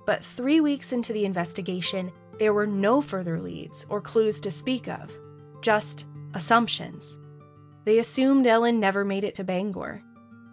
But 0.06 0.24
three 0.24 0.60
weeks 0.60 0.92
into 0.92 1.12
the 1.12 1.24
investigation, 1.24 2.12
there 2.38 2.52
were 2.52 2.66
no 2.66 3.00
further 3.00 3.40
leads 3.40 3.86
or 3.88 4.00
clues 4.00 4.40
to 4.40 4.50
speak 4.50 4.88
of, 4.88 5.10
just 5.62 6.06
assumptions. 6.34 7.18
They 7.84 7.98
assumed 7.98 8.46
Ellen 8.46 8.80
never 8.80 9.04
made 9.04 9.24
it 9.24 9.34
to 9.36 9.44
Bangor, 9.44 10.02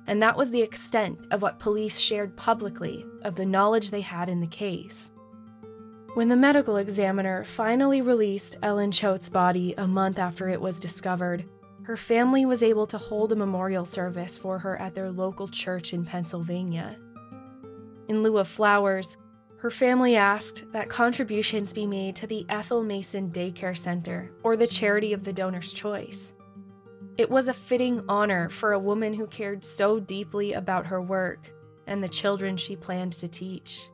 and 0.08 0.22
that 0.22 0.38
was 0.38 0.52
the 0.52 0.62
extent 0.62 1.26
of 1.32 1.42
what 1.42 1.60
police 1.60 1.98
shared 1.98 2.36
publicly 2.38 3.06
of 3.24 3.36
the 3.36 3.46
knowledge 3.46 3.90
they 3.90 4.02
had 4.02 4.30
in 4.30 4.40
the 4.40 4.48
case. 4.48 5.10
When 6.14 6.28
the 6.28 6.36
medical 6.36 6.76
examiner 6.76 7.46
finally 7.46 8.02
released 8.02 8.58
Ellen 8.62 8.92
Choate's 8.92 9.30
body 9.30 9.74
a 9.78 9.88
month 9.88 10.20
after 10.20 10.50
it 10.50 10.60
was 10.60 10.80
discovered, 10.80 11.46
her 11.84 11.98
family 11.98 12.46
was 12.46 12.62
able 12.62 12.86
to 12.88 12.98
hold 12.98 13.32
a 13.32 13.36
memorial 13.36 13.86
service 13.86 14.38
for 14.38 14.60
her 14.60 14.80
at 14.80 14.94
their 14.94 15.12
local 15.12 15.48
church 15.48 15.94
in 15.94 16.06
Pennsylvania. 16.06 16.98
In 18.08 18.24
lieu 18.24 18.38
of 18.38 18.48
flowers, 18.48 19.18
her 19.58 19.72
family 19.72 20.16
asked 20.16 20.66
that 20.74 20.90
contributions 20.90 21.74
be 21.74 21.86
made 21.86 22.16
to 22.16 22.28
the 22.28 22.46
Ethel 22.50 22.84
Mason 22.84 23.30
Daycare 23.32 23.78
Center 23.78 24.32
or 24.44 24.58
the 24.58 24.68
charity 24.68 25.14
of 25.14 25.24
the 25.24 25.34
donor's 25.34 25.72
choice. 25.72 26.34
It 27.18 27.30
was 27.30 27.48
a 27.48 27.54
fitting 27.54 28.04
honor 28.10 28.50
for 28.50 28.74
a 28.74 28.80
woman 28.80 29.14
who 29.14 29.28
cared 29.28 29.64
so 29.64 30.00
deeply 30.00 30.54
about 30.54 30.88
her 30.88 31.02
work 31.02 31.54
and 31.88 32.04
the 32.04 32.10
children 32.10 32.58
she 32.58 32.76
planned 32.76 33.14
to 33.14 33.28
teach. 33.28 33.90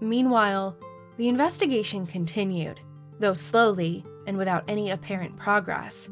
Meanwhile, 0.00 0.76
the 1.18 1.28
investigation 1.28 2.06
continued, 2.06 2.80
though 3.18 3.34
slowly 3.34 4.04
and 4.26 4.38
without 4.38 4.64
any 4.68 4.90
apparent 4.90 5.36
progress, 5.36 6.08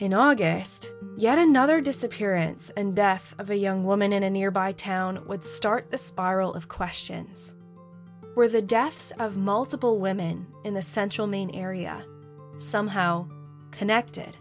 in 0.00 0.14
August, 0.14 0.92
yet 1.18 1.38
another 1.38 1.78
disappearance 1.78 2.70
and 2.70 2.96
death 2.96 3.34
of 3.38 3.50
a 3.50 3.56
young 3.56 3.84
woman 3.84 4.14
in 4.14 4.22
a 4.22 4.30
nearby 4.30 4.72
town 4.72 5.22
would 5.26 5.44
start 5.44 5.90
the 5.90 5.98
spiral 5.98 6.54
of 6.54 6.68
questions. 6.68 7.54
were 8.34 8.48
the 8.48 8.62
deaths 8.62 9.12
of 9.18 9.36
multiple 9.36 9.98
women 9.98 10.46
in 10.64 10.72
the 10.72 10.80
central 10.80 11.26
Maine 11.26 11.50
area, 11.50 12.02
somehow 12.56 13.28
connected. 13.72 14.38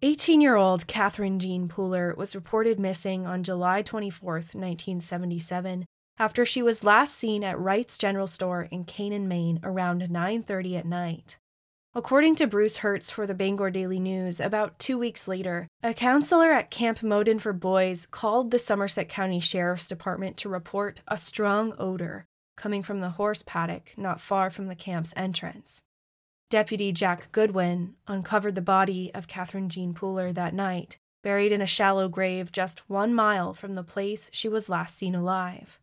18 0.00 0.40
year 0.40 0.56
old 0.56 0.88
Catherine 0.88 1.38
Jean 1.38 1.68
Pooler 1.68 2.16
was 2.16 2.34
reported 2.34 2.80
missing 2.80 3.24
on 3.24 3.44
July 3.44 3.82
24, 3.82 4.34
1977, 4.34 5.84
after 6.18 6.44
she 6.44 6.62
was 6.62 6.82
last 6.82 7.14
seen 7.14 7.44
at 7.44 7.60
Wright's 7.60 7.98
General 7.98 8.26
Store 8.26 8.62
in 8.72 8.82
Canaan, 8.82 9.28
Maine 9.28 9.60
around 9.62 10.00
9:30 10.10 10.76
at 10.78 10.86
night. 10.86 11.36
According 11.94 12.36
to 12.36 12.46
Bruce 12.46 12.78
Hertz 12.78 13.10
for 13.10 13.26
the 13.26 13.34
Bangor 13.34 13.70
Daily 13.70 14.00
News, 14.00 14.40
about 14.40 14.78
two 14.78 14.96
weeks 14.96 15.28
later, 15.28 15.68
a 15.82 15.92
counselor 15.92 16.50
at 16.50 16.70
Camp 16.70 17.02
Moden 17.02 17.38
for 17.38 17.52
Boys 17.52 18.06
called 18.06 18.50
the 18.50 18.58
Somerset 18.58 19.10
County 19.10 19.40
Sheriff's 19.40 19.88
Department 19.88 20.38
to 20.38 20.48
report 20.48 21.02
a 21.06 21.18
strong 21.18 21.74
odor 21.78 22.24
coming 22.56 22.82
from 22.82 23.00
the 23.00 23.10
horse 23.10 23.42
paddock 23.42 23.92
not 23.98 24.22
far 24.22 24.48
from 24.48 24.68
the 24.68 24.74
camp's 24.74 25.12
entrance. 25.16 25.82
Deputy 26.48 26.92
Jack 26.92 27.30
Goodwin 27.30 27.94
uncovered 28.08 28.54
the 28.54 28.62
body 28.62 29.10
of 29.12 29.28
Catherine 29.28 29.68
Jean 29.68 29.92
Pooler 29.92 30.32
that 30.32 30.54
night, 30.54 30.96
buried 31.22 31.52
in 31.52 31.60
a 31.60 31.66
shallow 31.66 32.08
grave 32.08 32.52
just 32.52 32.88
one 32.88 33.14
mile 33.14 33.52
from 33.52 33.74
the 33.74 33.84
place 33.84 34.30
she 34.32 34.48
was 34.48 34.70
last 34.70 34.96
seen 34.96 35.14
alive. 35.14 35.78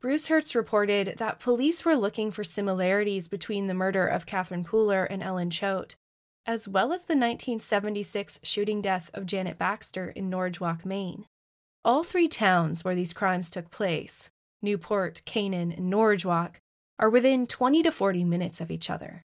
Bruce 0.00 0.26
Hertz 0.26 0.54
reported 0.54 1.14
that 1.16 1.40
police 1.40 1.84
were 1.84 1.96
looking 1.96 2.30
for 2.30 2.44
similarities 2.44 3.28
between 3.28 3.66
the 3.66 3.74
murder 3.74 4.06
of 4.06 4.26
Catherine 4.26 4.64
Pooler 4.64 5.06
and 5.08 5.22
Ellen 5.22 5.48
Choate, 5.48 5.96
as 6.44 6.68
well 6.68 6.92
as 6.92 7.06
the 7.06 7.14
1976 7.14 8.38
shooting 8.42 8.82
death 8.82 9.10
of 9.14 9.26
Janet 9.26 9.56
Baxter 9.56 10.10
in 10.10 10.30
Norridgewock, 10.30 10.84
Maine. 10.84 11.24
All 11.84 12.02
three 12.02 12.28
towns 12.28 12.84
where 12.84 12.94
these 12.94 13.14
crimes 13.14 13.48
took 13.48 13.70
place, 13.70 14.30
Newport, 14.60 15.22
Canaan, 15.24 15.72
and 15.72 15.90
Norridgewock, 15.90 16.56
are 16.98 17.10
within 17.10 17.46
20 17.46 17.82
to 17.82 17.90
40 17.90 18.24
minutes 18.24 18.60
of 18.60 18.70
each 18.70 18.90
other. 18.90 19.22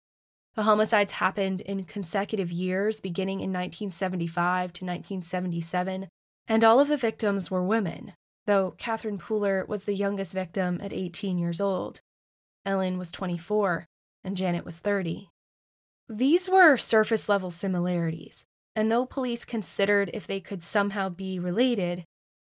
The 0.55 0.63
homicides 0.63 1.13
happened 1.13 1.61
in 1.61 1.83
consecutive 1.85 2.51
years 2.51 2.99
beginning 2.99 3.39
in 3.39 3.51
1975 3.51 4.73
to 4.73 4.85
1977, 4.85 6.07
and 6.47 6.63
all 6.63 6.79
of 6.79 6.87
the 6.87 6.97
victims 6.97 7.49
were 7.49 7.63
women, 7.63 8.13
though 8.49 8.73
Catherine 8.79 9.19
Pooler 9.19 9.67
was 9.67 9.83
the 9.83 9.93
youngest 9.93 10.33
victim 10.33 10.79
at 10.81 10.91
18 10.91 11.37
years 11.37 11.61
old. 11.61 12.01
Ellen 12.65 12.97
was 12.97 13.11
24, 13.11 13.85
and 14.23 14.35
Janet 14.35 14.65
was 14.65 14.79
30. 14.79 15.29
These 16.09 16.49
were 16.49 16.75
surface 16.75 17.29
level 17.29 17.51
similarities, 17.51 18.45
and 18.75 18.91
though 18.91 19.05
police 19.05 19.45
considered 19.45 20.09
if 20.15 20.25
they 20.25 20.39
could 20.39 20.63
somehow 20.63 21.09
be 21.09 21.37
related, 21.37 22.05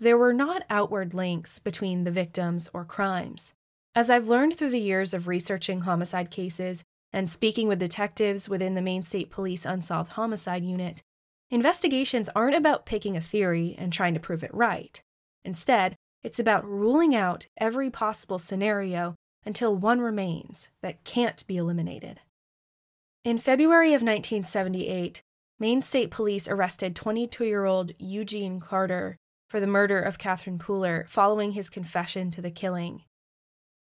there 0.00 0.16
were 0.16 0.32
not 0.32 0.64
outward 0.70 1.12
links 1.12 1.58
between 1.58 2.04
the 2.04 2.10
victims 2.10 2.70
or 2.72 2.86
crimes. 2.86 3.52
As 3.94 4.08
I've 4.08 4.26
learned 4.26 4.56
through 4.56 4.70
the 4.70 4.80
years 4.80 5.12
of 5.12 5.28
researching 5.28 5.82
homicide 5.82 6.30
cases 6.30 6.84
and 7.12 7.28
speaking 7.28 7.68
with 7.68 7.78
detectives 7.78 8.48
within 8.48 8.74
the 8.74 8.80
Maine 8.80 9.02
State 9.02 9.28
Police 9.28 9.66
Unsolved 9.66 10.12
Homicide 10.12 10.64
Unit, 10.64 11.02
investigations 11.50 12.30
aren't 12.34 12.56
about 12.56 12.86
picking 12.86 13.14
a 13.14 13.20
theory 13.20 13.74
and 13.76 13.92
trying 13.92 14.14
to 14.14 14.20
prove 14.20 14.42
it 14.42 14.54
right. 14.54 15.02
Instead, 15.44 15.96
it's 16.22 16.38
about 16.38 16.68
ruling 16.68 17.14
out 17.14 17.46
every 17.58 17.90
possible 17.90 18.38
scenario 18.38 19.14
until 19.44 19.76
one 19.76 20.00
remains 20.00 20.68
that 20.82 21.04
can't 21.04 21.46
be 21.46 21.56
eliminated. 21.56 22.20
In 23.24 23.38
February 23.38 23.88
of 23.88 24.02
1978, 24.02 25.22
Maine 25.58 25.82
State 25.82 26.10
Police 26.10 26.48
arrested 26.48 26.96
22 26.96 27.44
year 27.44 27.64
old 27.64 27.92
Eugene 27.98 28.60
Carter 28.60 29.16
for 29.48 29.60
the 29.60 29.66
murder 29.66 30.00
of 30.00 30.18
Catherine 30.18 30.58
Pooler 30.58 31.08
following 31.08 31.52
his 31.52 31.70
confession 31.70 32.30
to 32.32 32.40
the 32.40 32.50
killing. 32.50 33.02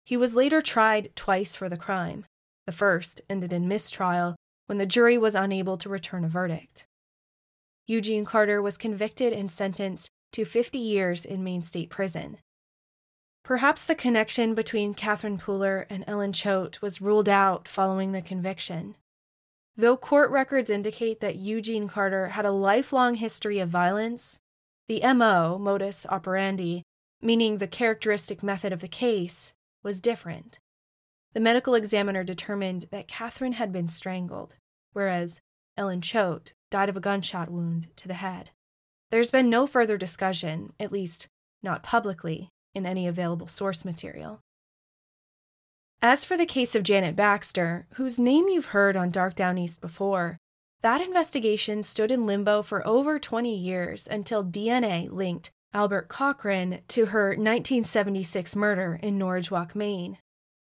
He 0.05 0.17
was 0.17 0.35
later 0.35 0.61
tried 0.61 1.15
twice 1.15 1.55
for 1.55 1.69
the 1.69 1.77
crime. 1.77 2.25
The 2.67 2.73
first 2.73 3.21
ended 3.29 3.53
in 3.53 3.69
mistrial 3.69 4.37
when 4.67 4.79
the 4.79 4.87
jury 4.87 5.19
was 5.19 5.35
unable 5.35 5.77
to 5.79 5.89
return 5.89 6.25
a 6.25 6.29
verdict. 6.29 6.87
Eugene 7.87 8.25
Carter 8.25 8.63
was 8.63 8.79
convicted 8.79 9.33
and 9.33 9.51
sentenced 9.51 10.11
to 10.33 10.45
50 10.45 10.79
years 10.79 11.25
in 11.25 11.45
Maine 11.45 11.65
State 11.65 11.91
Prison. 11.91 12.39
Perhaps 13.43 13.85
the 13.85 13.95
connection 13.95 14.55
between 14.55 14.95
Catherine 14.95 15.39
Pooler 15.39 15.87
and 15.89 16.05
Ellen 16.07 16.33
Choate 16.33 16.81
was 16.83 17.01
ruled 17.01 17.29
out 17.29 17.67
following 17.67 18.13
the 18.13 18.23
conviction. 18.23 18.97
Though 19.77 19.97
court 19.97 20.31
records 20.31 20.71
indicate 20.71 21.21
that 21.21 21.37
Eugene 21.37 21.89
Carter 21.89 22.29
had 22.29 22.45
a 22.45 22.53
lifelong 22.53 23.15
history 23.15 23.59
of 23.59 23.69
violence, 23.69 24.39
the 24.89 25.01
MO, 25.15 25.59
modus 25.59 26.07
operandi, 26.09 26.83
meaning 27.23 27.59
the 27.59 27.67
characteristic 27.67 28.43
method 28.43 28.73
of 28.73 28.81
the 28.81 28.89
case, 28.89 29.53
was 29.83 30.01
different. 30.01 30.59
The 31.33 31.41
medical 31.41 31.75
examiner 31.75 32.25
determined 32.25 32.87
that 32.91 33.09
Catherine 33.09 33.53
had 33.53 33.73
been 33.73 33.89
strangled, 33.89 34.57
whereas 34.93 35.41
Ellen 35.77 36.01
Choate 36.01 36.53
died 36.71 36.89
of 36.89 36.97
a 36.97 37.01
gunshot 37.01 37.51
wound 37.51 37.89
to 37.97 38.09
the 38.09 38.15
head. 38.15 38.51
There's 39.11 39.31
been 39.31 39.51
no 39.51 39.67
further 39.67 39.97
discussion, 39.97 40.73
at 40.79 40.93
least 40.93 41.29
not 41.63 41.83
publicly, 41.83 42.49
in 42.75 42.87
any 42.87 43.09
available 43.09 43.49
source 43.49 43.85
material. 43.85 44.41
As 46.01 46.25
for 46.25 46.37
the 46.37 46.47
case 46.47 46.75
of 46.75 46.83
Janet 46.83 47.17
Baxter, 47.17 47.87
whose 47.95 48.19
name 48.19 48.49
you've 48.49 48.67
heard 48.67 48.97
on 48.97 49.11
Dark 49.11 49.35
Downeast 49.35 49.81
before, 49.81 50.39
that 50.83 51.01
investigation 51.01 51.83
stood 51.83 52.11
in 52.11 52.25
limbo 52.25 52.63
for 52.63 52.87
over 52.87 53.19
20 53.19 53.55
years 53.55 54.09
until 54.11 54.45
DNA 54.45 55.11
linked 55.11 55.51
Albert 55.75 56.09
Cochran 56.09 56.81
to 56.89 57.07
her 57.07 57.29
1976 57.31 58.57
murder 58.57 58.99
in 59.03 59.19
Norridgewock, 59.19 59.75
Maine. 59.75 60.19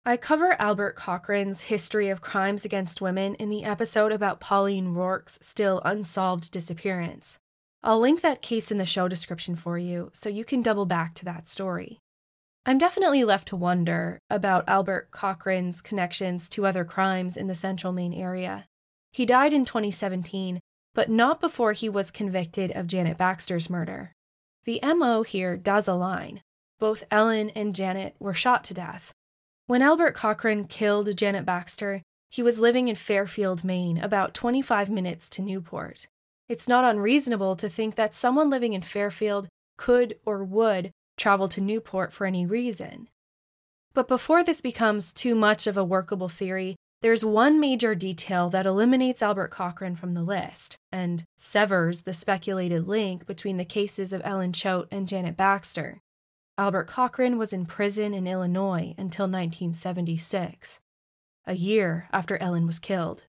I 0.05 0.17
cover 0.17 0.55
Albert 0.59 0.95
Cochran's 0.95 1.61
history 1.61 2.09
of 2.09 2.21
crimes 2.21 2.63
against 2.63 3.01
women 3.01 3.33
in 3.35 3.49
the 3.49 3.63
episode 3.63 4.11
about 4.11 4.39
Pauline 4.39 4.89
Rourke's 4.89 5.39
still 5.41 5.81
unsolved 5.83 6.51
disappearance. 6.51 7.39
I'll 7.85 7.99
link 7.99 8.21
that 8.21 8.41
case 8.41 8.71
in 8.71 8.79
the 8.79 8.85
show 8.87 9.07
description 9.07 9.55
for 9.55 9.77
you 9.77 10.09
so 10.11 10.27
you 10.27 10.43
can 10.43 10.63
double 10.63 10.87
back 10.87 11.13
to 11.15 11.25
that 11.25 11.47
story. 11.47 11.99
I'm 12.65 12.79
definitely 12.79 13.23
left 13.23 13.47
to 13.49 13.55
wonder 13.55 14.17
about 14.27 14.67
Albert 14.67 15.11
Cochran's 15.11 15.81
connections 15.83 16.49
to 16.49 16.65
other 16.65 16.83
crimes 16.83 17.37
in 17.37 17.45
the 17.45 17.53
central 17.53 17.93
Maine 17.93 18.11
area. 18.11 18.65
He 19.11 19.23
died 19.23 19.53
in 19.53 19.65
2017, 19.65 20.59
but 20.95 21.11
not 21.11 21.39
before 21.39 21.73
he 21.73 21.87
was 21.87 22.09
convicted 22.09 22.71
of 22.71 22.87
Janet 22.87 23.19
Baxter's 23.19 23.69
murder. 23.69 24.13
The 24.63 24.79
MO 24.83 25.21
here 25.21 25.55
does 25.55 25.87
align. 25.87 26.41
Both 26.79 27.03
Ellen 27.11 27.51
and 27.51 27.75
Janet 27.75 28.15
were 28.17 28.33
shot 28.33 28.63
to 28.63 28.73
death. 28.73 29.13
When 29.67 29.83
Albert 29.83 30.15
Cochran 30.15 30.65
killed 30.65 31.15
Janet 31.15 31.45
Baxter, 31.45 32.01
he 32.31 32.41
was 32.41 32.59
living 32.59 32.87
in 32.87 32.95
Fairfield, 32.95 33.63
Maine, 33.63 33.99
about 33.99 34.33
25 34.33 34.89
minutes 34.89 35.29
to 35.29 35.43
Newport. 35.43 36.07
It's 36.47 36.67
not 36.67 36.83
unreasonable 36.83 37.55
to 37.55 37.69
think 37.69 37.95
that 37.95 38.13
someone 38.13 38.49
living 38.49 38.73
in 38.73 38.81
Fairfield 38.81 39.47
could 39.77 40.17
or 40.25 40.43
would 40.43 40.91
travel 41.17 41.47
to 41.49 41.61
Newport 41.61 42.13
for 42.13 42.25
any 42.25 42.45
reason. 42.45 43.09
But 43.93 44.07
before 44.07 44.43
this 44.43 44.61
becomes 44.61 45.13
too 45.13 45.35
much 45.35 45.67
of 45.67 45.77
a 45.77 45.83
workable 45.83 46.29
theory, 46.29 46.75
there's 47.01 47.23
one 47.23 47.59
major 47.59 47.95
detail 47.95 48.49
that 48.49 48.65
eliminates 48.65 49.21
Albert 49.21 49.49
Cochran 49.49 49.95
from 49.95 50.13
the 50.13 50.23
list 50.23 50.75
and 50.91 51.23
severs 51.37 52.01
the 52.01 52.13
speculated 52.13 52.87
link 52.87 53.25
between 53.25 53.57
the 53.57 53.65
cases 53.65 54.11
of 54.11 54.21
Ellen 54.23 54.53
Choate 54.53 54.87
and 54.91 55.07
Janet 55.07 55.37
Baxter. 55.37 55.99
Albert 56.57 56.87
Cochran 56.87 57.37
was 57.37 57.53
in 57.53 57.65
prison 57.65 58.13
in 58.13 58.27
Illinois 58.27 58.93
until 58.97 59.25
1976, 59.25 60.79
a 61.45 61.53
year 61.53 62.07
after 62.11 62.37
Ellen 62.37 62.65
was 62.65 62.79
killed. 62.79 63.25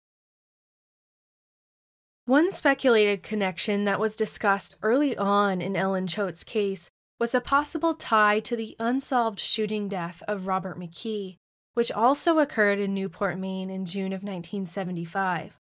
One 2.26 2.52
speculated 2.52 3.24
connection 3.24 3.84
that 3.84 3.98
was 3.98 4.14
discussed 4.14 4.76
early 4.80 5.16
on 5.16 5.60
in 5.60 5.74
Ellen 5.74 6.06
Choate's 6.06 6.44
case 6.44 6.88
was 7.18 7.34
a 7.34 7.40
possible 7.40 7.94
tie 7.94 8.38
to 8.40 8.54
the 8.54 8.76
unsolved 8.78 9.40
shooting 9.40 9.88
death 9.88 10.22
of 10.28 10.46
Robert 10.46 10.78
McKee, 10.78 11.38
which 11.74 11.90
also 11.90 12.38
occurred 12.38 12.78
in 12.78 12.94
Newport, 12.94 13.38
Maine 13.38 13.70
in 13.70 13.86
June 13.86 14.12
of 14.12 14.22
1975. 14.22 15.58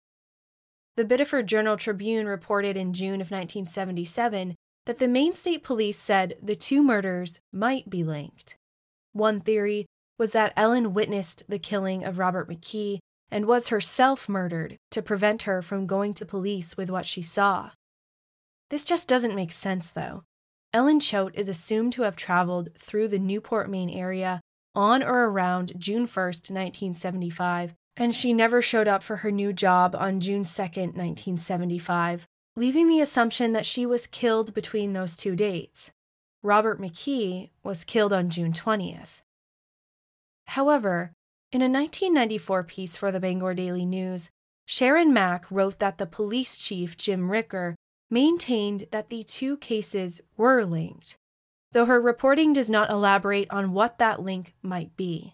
The 0.98 1.06
Biddeford 1.06 1.48
Journal 1.48 1.78
Tribune 1.78 2.28
reported 2.28 2.78
in 2.78 2.94
June 2.94 3.22
of 3.22 3.32
1977 3.32 4.56
that 4.86 5.00
the 5.00 5.08
Maine 5.08 5.34
State 5.34 5.64
Police 5.64 5.98
said 5.98 6.36
the 6.44 6.56
two 6.56 6.84
murders 6.84 7.40
might 7.52 7.90
be 7.90 8.04
linked. 8.04 8.56
One 9.14 9.40
theory 9.40 9.88
was 10.20 10.30
that 10.32 10.54
Ellen 10.56 10.94
witnessed 10.94 11.44
the 11.50 11.58
killing 11.58 12.04
of 12.04 12.20
Robert 12.20 12.48
McKee 12.48 13.00
and 13.32 13.46
was 13.46 13.70
herself 13.70 14.28
murdered 14.28 14.78
to 14.92 15.02
prevent 15.02 15.44
her 15.44 15.62
from 15.62 15.88
going 15.88 16.14
to 16.14 16.26
police 16.26 16.76
with 16.76 16.90
what 16.90 17.06
she 17.06 17.22
saw. 17.22 17.72
This 18.70 18.84
just 18.84 19.08
doesn't 19.08 19.36
make 19.36 19.52
sense, 19.52 19.90
though. 19.90 20.24
Ellen 20.74 21.00
Choate 21.00 21.36
is 21.36 21.50
assumed 21.50 21.94
to 21.94 22.04
have 22.04 22.16
traveled 22.16 22.70
through 22.78 23.08
the 23.08 23.20
Newport, 23.20 23.70
Maine 23.70 23.90
area 23.90 24.42
on 24.74 25.04
or 25.04 25.26
around 25.26 25.74
June 25.78 26.08
1st, 26.08 26.50
1975, 26.50 27.74
and 27.98 28.16
she 28.16 28.32
never 28.32 28.62
showed 28.62 28.88
up 28.88 29.04
for 29.04 29.18
her 29.18 29.32
new 29.32 29.52
job 29.52 29.96
on 29.96 30.22
June 30.22 30.46
2nd, 30.46 30.96
1975, 30.96 32.26
leaving 32.56 32.88
the 32.88 33.02
assumption 33.02 33.52
that 33.52 33.66
she 33.66 33.86
was 33.86 34.08
killed 34.08 34.54
between 34.54 34.94
those 34.94 35.16
two 35.16 35.36
dates. 35.36 35.92
Robert 36.42 36.82
McKee 36.82 37.50
was 37.64 37.84
killed 37.84 38.14
on 38.14 38.30
June 38.30 38.54
20th. 38.54 39.22
However, 40.48 41.12
in 41.52 41.62
a 41.62 41.66
1994 41.66 42.64
piece 42.64 42.96
for 42.96 43.12
the 43.12 43.20
Bangor 43.20 43.54
Daily 43.54 43.86
News, 43.86 44.32
Sharon 44.66 45.12
Mack 45.12 45.50
wrote 45.52 45.80
that 45.80 45.98
the 45.98 46.06
police 46.06 46.58
chief, 46.58 46.96
Jim 46.96 47.30
Ricker, 47.30 47.76
maintained 48.10 48.88
that 48.92 49.10
the 49.10 49.24
two 49.24 49.58
cases 49.58 50.22
were 50.38 50.64
linked, 50.64 51.18
though 51.74 51.86
her 51.86 52.02
reporting 52.02 52.54
does 52.54 52.70
not 52.70 52.90
elaborate 52.90 53.50
on 53.52 53.74
what 53.74 53.98
that 53.98 54.22
link 54.22 54.54
might 54.62 54.96
be. 54.96 55.34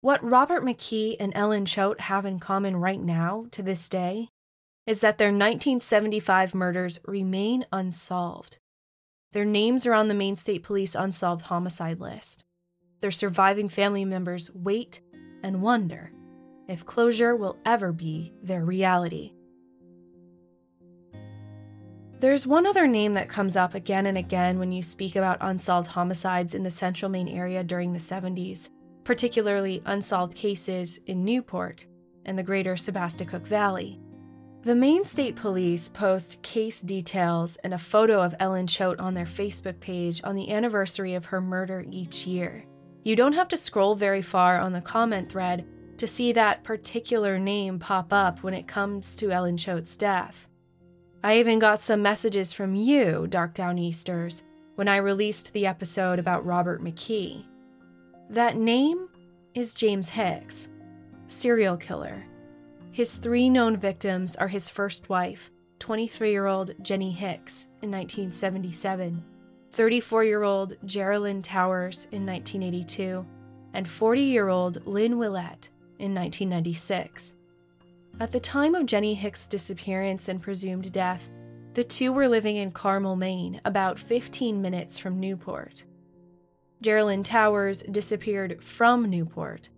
What 0.00 0.22
Robert 0.22 0.64
McKee 0.64 1.16
and 1.20 1.32
Ellen 1.34 1.64
Choate 1.64 2.00
have 2.02 2.26
in 2.26 2.38
common 2.40 2.76
right 2.76 3.00
now, 3.00 3.46
to 3.52 3.62
this 3.62 3.88
day, 3.88 4.28
is 4.86 5.00
that 5.00 5.18
their 5.18 5.28
1975 5.28 6.54
murders 6.54 7.00
remain 7.04 7.66
unsolved. 7.72 8.58
Their 9.32 9.44
names 9.44 9.86
are 9.86 9.94
on 9.94 10.08
the 10.08 10.14
Maine 10.14 10.36
State 10.36 10.62
Police 10.62 10.94
unsolved 10.94 11.42
homicide 11.42 12.00
list. 12.00 12.44
Their 13.00 13.10
surviving 13.10 13.68
family 13.68 14.04
members 14.04 14.50
wait 14.54 15.00
and 15.46 15.62
wonder 15.62 16.10
if 16.66 16.84
closure 16.84 17.36
will 17.36 17.56
ever 17.64 17.92
be 17.92 18.32
their 18.42 18.64
reality. 18.64 19.32
There's 22.18 22.48
one 22.48 22.66
other 22.66 22.88
name 22.88 23.14
that 23.14 23.28
comes 23.28 23.56
up 23.56 23.74
again 23.74 24.06
and 24.06 24.18
again 24.18 24.58
when 24.58 24.72
you 24.72 24.82
speak 24.82 25.14
about 25.14 25.38
unsolved 25.40 25.86
homicides 25.86 26.54
in 26.54 26.64
the 26.64 26.70
central 26.70 27.10
Maine 27.10 27.28
area 27.28 27.62
during 27.62 27.92
the 27.92 28.00
70s, 28.00 28.70
particularly 29.04 29.82
unsolved 29.86 30.34
cases 30.34 30.98
in 31.06 31.24
Newport 31.24 31.86
and 32.24 32.36
the 32.36 32.42
greater 32.42 32.74
Sebasticook 32.74 33.42
Valley. 33.42 34.00
The 34.62 34.74
Maine 34.74 35.04
State 35.04 35.36
Police 35.36 35.88
post 35.88 36.42
case 36.42 36.80
details 36.80 37.54
and 37.62 37.72
a 37.72 37.78
photo 37.78 38.20
of 38.20 38.34
Ellen 38.40 38.66
Choate 38.66 38.98
on 38.98 39.14
their 39.14 39.26
Facebook 39.26 39.78
page 39.78 40.20
on 40.24 40.34
the 40.34 40.50
anniversary 40.50 41.14
of 41.14 41.26
her 41.26 41.40
murder 41.40 41.84
each 41.88 42.26
year. 42.26 42.64
You 43.06 43.14
don't 43.14 43.34
have 43.34 43.46
to 43.50 43.56
scroll 43.56 43.94
very 43.94 44.20
far 44.20 44.58
on 44.58 44.72
the 44.72 44.80
comment 44.80 45.30
thread 45.30 45.64
to 45.98 46.08
see 46.08 46.32
that 46.32 46.64
particular 46.64 47.38
name 47.38 47.78
pop 47.78 48.12
up 48.12 48.42
when 48.42 48.52
it 48.52 48.66
comes 48.66 49.16
to 49.18 49.30
Ellen 49.30 49.56
Choate's 49.56 49.96
death. 49.96 50.48
I 51.22 51.38
even 51.38 51.60
got 51.60 51.80
some 51.80 52.02
messages 52.02 52.52
from 52.52 52.74
you, 52.74 53.28
Dark 53.28 53.54
Downeasters, 53.54 54.42
when 54.74 54.88
I 54.88 54.96
released 54.96 55.52
the 55.52 55.66
episode 55.66 56.18
about 56.18 56.44
Robert 56.44 56.82
McKee. 56.82 57.44
That 58.28 58.56
name 58.56 59.08
is 59.54 59.72
James 59.72 60.08
Hicks, 60.08 60.68
serial 61.28 61.76
killer. 61.76 62.26
His 62.90 63.14
three 63.14 63.48
known 63.48 63.76
victims 63.76 64.34
are 64.34 64.48
his 64.48 64.68
first 64.68 65.08
wife, 65.08 65.52
23 65.78 66.32
year 66.32 66.46
old 66.46 66.74
Jenny 66.82 67.12
Hicks, 67.12 67.68
in 67.82 67.92
1977, 67.92 69.22
34 69.76 70.24
year 70.24 70.42
old 70.42 70.74
Geraldine 70.86 71.42
Towers 71.42 72.06
in 72.10 72.24
1982, 72.24 73.26
and 73.74 73.86
40 73.86 74.22
year 74.22 74.48
old 74.48 74.86
Lynn 74.86 75.18
Willette 75.18 75.68
in 75.98 76.14
1996. 76.14 77.34
At 78.18 78.32
the 78.32 78.40
time 78.40 78.74
of 78.74 78.86
Jenny 78.86 79.12
Hicks' 79.12 79.46
disappearance 79.46 80.28
and 80.28 80.40
presumed 80.40 80.90
death, 80.92 81.30
the 81.74 81.84
two 81.84 82.10
were 82.10 82.26
living 82.26 82.56
in 82.56 82.70
Carmel, 82.70 83.16
Maine, 83.16 83.60
about 83.66 83.98
15 83.98 84.62
minutes 84.62 84.98
from 84.98 85.20
Newport. 85.20 85.84
Geraldine 86.80 87.22
Towers 87.22 87.82
disappeared 87.82 88.64
from 88.64 89.10
Newport, 89.10 89.68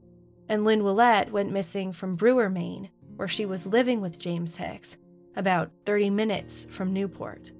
and 0.48 0.64
Lynn 0.64 0.82
Willette 0.82 1.32
went 1.32 1.50
missing 1.50 1.90
from 1.90 2.14
Brewer, 2.14 2.48
Maine, 2.48 2.88
where 3.16 3.26
she 3.26 3.44
was 3.44 3.66
living 3.66 4.00
with 4.00 4.20
James 4.20 4.58
Hicks, 4.58 4.96
about 5.34 5.72
30 5.86 6.10
minutes 6.10 6.68
from 6.70 6.92
Newport. 6.92 7.50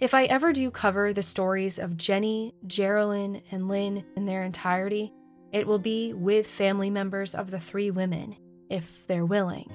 If 0.00 0.14
I 0.14 0.24
ever 0.24 0.54
do 0.54 0.70
cover 0.70 1.12
the 1.12 1.22
stories 1.22 1.78
of 1.78 1.98
Jenny, 1.98 2.54
Geraldine, 2.66 3.42
and 3.50 3.68
Lynn 3.68 4.02
in 4.16 4.24
their 4.24 4.44
entirety, 4.44 5.12
it 5.52 5.66
will 5.66 5.78
be 5.78 6.14
with 6.14 6.46
family 6.46 6.88
members 6.88 7.34
of 7.34 7.50
the 7.50 7.60
three 7.60 7.90
women 7.90 8.34
if 8.70 9.06
they're 9.06 9.26
willing. 9.26 9.70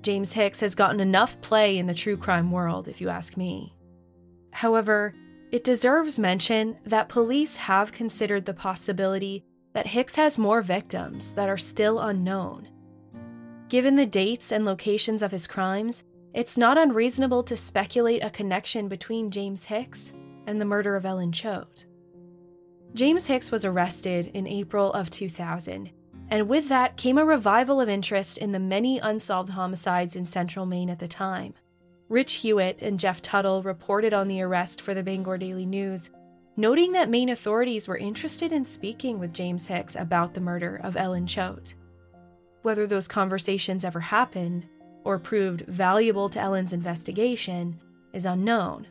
James 0.00 0.32
Hicks 0.32 0.60
has 0.60 0.74
gotten 0.74 0.98
enough 0.98 1.38
play 1.42 1.76
in 1.76 1.86
the 1.86 1.92
true 1.92 2.16
crime 2.16 2.50
world, 2.52 2.88
if 2.88 3.02
you 3.02 3.10
ask 3.10 3.36
me. 3.36 3.74
However, 4.50 5.14
it 5.52 5.62
deserves 5.62 6.18
mention 6.18 6.78
that 6.86 7.10
police 7.10 7.56
have 7.56 7.92
considered 7.92 8.46
the 8.46 8.54
possibility 8.54 9.44
that 9.74 9.88
Hicks 9.88 10.16
has 10.16 10.38
more 10.38 10.62
victims 10.62 11.34
that 11.34 11.50
are 11.50 11.58
still 11.58 12.00
unknown. 12.00 12.68
Given 13.68 13.96
the 13.96 14.06
dates 14.06 14.52
and 14.52 14.64
locations 14.64 15.22
of 15.22 15.32
his 15.32 15.46
crimes, 15.46 16.02
it's 16.34 16.58
not 16.58 16.76
unreasonable 16.76 17.42
to 17.44 17.56
speculate 17.56 18.22
a 18.22 18.30
connection 18.30 18.88
between 18.88 19.30
James 19.30 19.64
Hicks 19.64 20.12
and 20.46 20.60
the 20.60 20.66
murder 20.66 20.96
of 20.96 21.06
Ellen 21.06 21.32
Choate. 21.32 21.86
James 22.92 23.26
Hicks 23.26 23.50
was 23.50 23.64
arrested 23.64 24.30
in 24.34 24.46
April 24.46 24.92
of 24.92 25.08
2000 25.10 25.90
and 26.30 26.48
with 26.48 26.68
that 26.68 26.96
came 26.96 27.18
a 27.18 27.24
revival 27.24 27.80
of 27.80 27.88
interest 27.88 28.38
in 28.38 28.52
the 28.52 28.58
many 28.58 28.98
unsolved 28.98 29.50
homicides 29.50 30.16
in 30.16 30.26
central 30.26 30.66
Maine 30.66 30.90
at 30.90 30.98
the 30.98 31.08
time. 31.08 31.54
Rich 32.08 32.34
Hewitt 32.34 32.82
and 32.82 32.98
Jeff 32.98 33.22
Tuttle 33.22 33.62
reported 33.62 34.12
on 34.12 34.28
the 34.28 34.42
arrest 34.42 34.80
for 34.80 34.94
the 34.94 35.02
Bangor 35.02 35.38
Daily 35.38 35.66
News, 35.66 36.10
noting 36.56 36.92
that 36.92 37.08
Maine 37.08 37.30
authorities 37.30 37.88
were 37.88 37.96
interested 37.96 38.52
in 38.52 38.64
speaking 38.64 39.18
with 39.18 39.32
James 39.32 39.66
Hicks 39.66 39.96
about 39.96 40.34
the 40.34 40.40
murder 40.40 40.80
of 40.82 40.96
Ellen 40.96 41.26
Choate. 41.26 41.74
Whether 42.62 42.86
those 42.86 43.08
conversations 43.08 43.84
ever 43.84 44.00
happened 44.00 44.66
or 45.04 45.18
proved 45.18 45.66
valuable 45.66 46.28
to 46.30 46.40
Ellen's 46.40 46.72
investigation 46.72 47.78
is 48.12 48.24
unknown. 48.24 48.86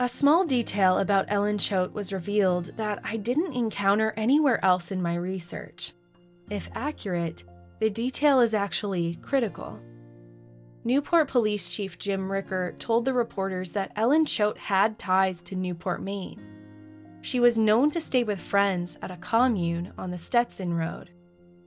A 0.00 0.08
small 0.08 0.44
detail 0.44 0.98
about 0.98 1.26
Ellen 1.28 1.58
Choate 1.58 1.92
was 1.92 2.12
revealed 2.12 2.70
that 2.76 3.00
I 3.02 3.16
didn't 3.16 3.54
encounter 3.54 4.14
anywhere 4.16 4.64
else 4.64 4.92
in 4.92 5.02
my 5.02 5.16
research. 5.16 5.92
If 6.50 6.70
accurate, 6.74 7.44
the 7.80 7.90
detail 7.90 8.40
is 8.40 8.54
actually 8.54 9.16
critical. 9.22 9.80
Newport 10.84 11.28
Police 11.28 11.68
Chief 11.68 11.98
Jim 11.98 12.30
Ricker 12.30 12.74
told 12.78 13.04
the 13.04 13.12
reporters 13.12 13.72
that 13.72 13.92
Ellen 13.96 14.24
Choate 14.24 14.58
had 14.58 14.98
ties 14.98 15.42
to 15.42 15.56
Newport, 15.56 16.00
Maine. 16.00 16.40
She 17.20 17.40
was 17.40 17.58
known 17.58 17.90
to 17.90 18.00
stay 18.00 18.22
with 18.24 18.40
friends 18.40 18.96
at 19.02 19.10
a 19.10 19.16
commune 19.16 19.92
on 19.98 20.10
the 20.10 20.18
Stetson 20.18 20.72
Road. 20.72 21.10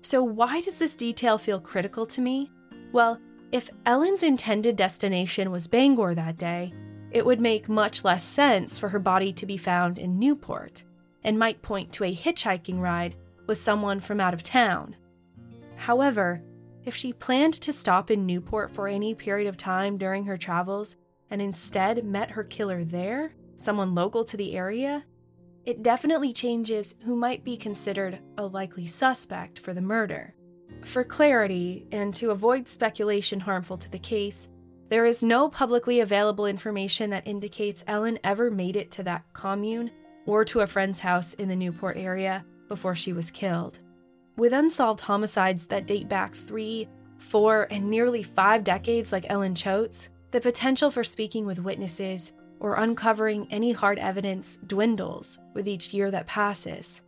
So, 0.01 0.23
why 0.23 0.61
does 0.61 0.77
this 0.77 0.95
detail 0.95 1.37
feel 1.37 1.59
critical 1.59 2.05
to 2.07 2.21
me? 2.21 2.49
Well, 2.93 3.19
if 3.51 3.69
Ellen's 3.85 4.23
intended 4.23 4.75
destination 4.75 5.51
was 5.51 5.67
Bangor 5.67 6.15
that 6.15 6.37
day, 6.37 6.73
it 7.11 7.25
would 7.25 7.41
make 7.41 7.67
much 7.67 8.03
less 8.05 8.23
sense 8.23 8.77
for 8.77 8.89
her 8.89 8.99
body 8.99 9.33
to 9.33 9.45
be 9.45 9.57
found 9.57 9.99
in 9.99 10.17
Newport, 10.17 10.83
and 11.23 11.37
might 11.37 11.61
point 11.61 11.91
to 11.91 12.05
a 12.05 12.15
hitchhiking 12.15 12.79
ride 12.79 13.15
with 13.47 13.57
someone 13.57 13.99
from 13.99 14.21
out 14.21 14.33
of 14.33 14.41
town. 14.41 14.95
However, 15.75 16.41
if 16.85 16.95
she 16.95 17.11
planned 17.11 17.55
to 17.55 17.73
stop 17.73 18.09
in 18.09 18.25
Newport 18.25 18.73
for 18.73 18.87
any 18.87 19.13
period 19.13 19.47
of 19.47 19.57
time 19.57 19.97
during 19.97 20.23
her 20.25 20.37
travels 20.37 20.95
and 21.29 21.41
instead 21.41 22.05
met 22.05 22.31
her 22.31 22.43
killer 22.43 22.85
there, 22.85 23.33
someone 23.57 23.93
local 23.93 24.23
to 24.23 24.37
the 24.37 24.55
area, 24.55 25.03
it 25.65 25.83
definitely 25.83 26.33
changes 26.33 26.95
who 27.03 27.15
might 27.15 27.43
be 27.43 27.57
considered 27.57 28.19
a 28.37 28.45
likely 28.45 28.87
suspect 28.87 29.59
for 29.59 29.73
the 29.73 29.81
murder. 29.81 30.33
For 30.83 31.03
clarity, 31.03 31.85
and 31.91 32.13
to 32.15 32.31
avoid 32.31 32.67
speculation 32.67 33.39
harmful 33.39 33.77
to 33.77 33.89
the 33.89 33.99
case, 33.99 34.49
there 34.89 35.05
is 35.05 35.23
no 35.23 35.47
publicly 35.47 36.01
available 36.01 36.45
information 36.45 37.11
that 37.11 37.25
indicates 37.25 37.83
Ellen 37.87 38.19
ever 38.23 38.51
made 38.51 38.75
it 38.75 38.91
to 38.91 39.03
that 39.03 39.23
commune 39.31 39.91
or 40.25 40.43
to 40.45 40.59
a 40.59 40.67
friend's 40.67 40.99
house 40.99 41.33
in 41.35 41.47
the 41.47 41.55
Newport 41.55 41.97
area 41.97 42.43
before 42.67 42.95
she 42.95 43.13
was 43.13 43.31
killed. 43.31 43.79
With 44.37 44.53
unsolved 44.53 44.99
homicides 45.01 45.67
that 45.67 45.87
date 45.87 46.09
back 46.09 46.35
three, 46.35 46.89
four, 47.17 47.67
and 47.71 47.89
nearly 47.89 48.23
five 48.23 48.63
decades, 48.63 49.11
like 49.11 49.25
Ellen 49.29 49.55
Choate's, 49.55 50.09
the 50.31 50.41
potential 50.41 50.91
for 50.91 51.03
speaking 51.03 51.45
with 51.45 51.59
witnesses 51.59 52.33
or 52.59 52.75
uncovering 52.75 53.47
any 53.49 53.71
hard 53.71 53.97
evidence 53.97 54.59
dwindles 54.67 55.39
with 55.53 55.67
each 55.67 55.93
year 55.93 56.11
that 56.11 56.27
passes. 56.27 57.01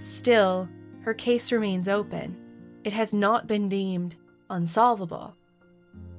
Still, 0.00 0.68
her 1.02 1.14
case 1.14 1.52
remains 1.52 1.88
open. 1.88 2.36
It 2.84 2.92
has 2.92 3.14
not 3.14 3.46
been 3.46 3.70
deemed 3.70 4.16
unsolvable. 4.50 5.34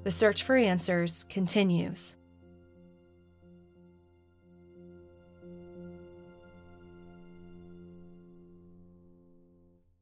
The 0.04 0.12
search 0.12 0.42
for 0.42 0.56
answers 0.56 1.24
continues. 1.26 2.18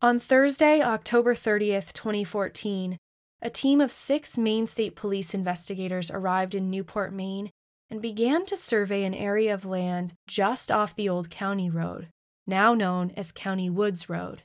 On 0.01 0.19
Thursday, 0.19 0.81
October 0.81 1.35
30th, 1.35 1.91
2014, 1.93 2.97
a 3.41 3.49
team 3.49 3.81
of 3.81 3.91
six 3.91 4.37
Maine 4.37 4.67
State 4.67 4.95
Police 4.95 5.33
investigators 5.33 6.09
arrived 6.11 6.55
in 6.55 6.69
Newport, 6.69 7.13
Maine, 7.13 7.49
and 7.89 8.01
began 8.01 8.45
to 8.45 8.55
survey 8.55 9.03
an 9.03 9.13
area 9.13 9.53
of 9.53 9.65
land 9.65 10.13
just 10.27 10.71
off 10.71 10.95
the 10.95 11.09
old 11.09 11.29
county 11.29 11.69
road, 11.69 12.07
now 12.47 12.73
known 12.73 13.11
as 13.17 13.33
County 13.33 13.69
Woods 13.69 14.09
Road. 14.09 14.43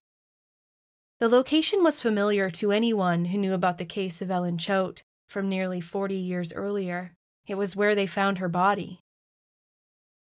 The 1.21 1.29
location 1.29 1.83
was 1.83 2.01
familiar 2.01 2.49
to 2.51 2.71
anyone 2.71 3.27
who 3.27 3.39
knew 3.39 3.53
about 3.53 3.79
the 3.79 3.85
case 3.85 4.23
of 4.23 4.31
Ellen 4.31 4.57
Choate 4.57 5.03
from 5.29 5.49
nearly 5.49 5.81
40 5.81 6.15
years 6.15 6.53
earlier. 6.53 7.13
It 7.49 7.57
was 7.57 7.75
where 7.75 7.97
they 7.97 8.07
found 8.07 8.39
her 8.39 8.49
body. 8.49 9.01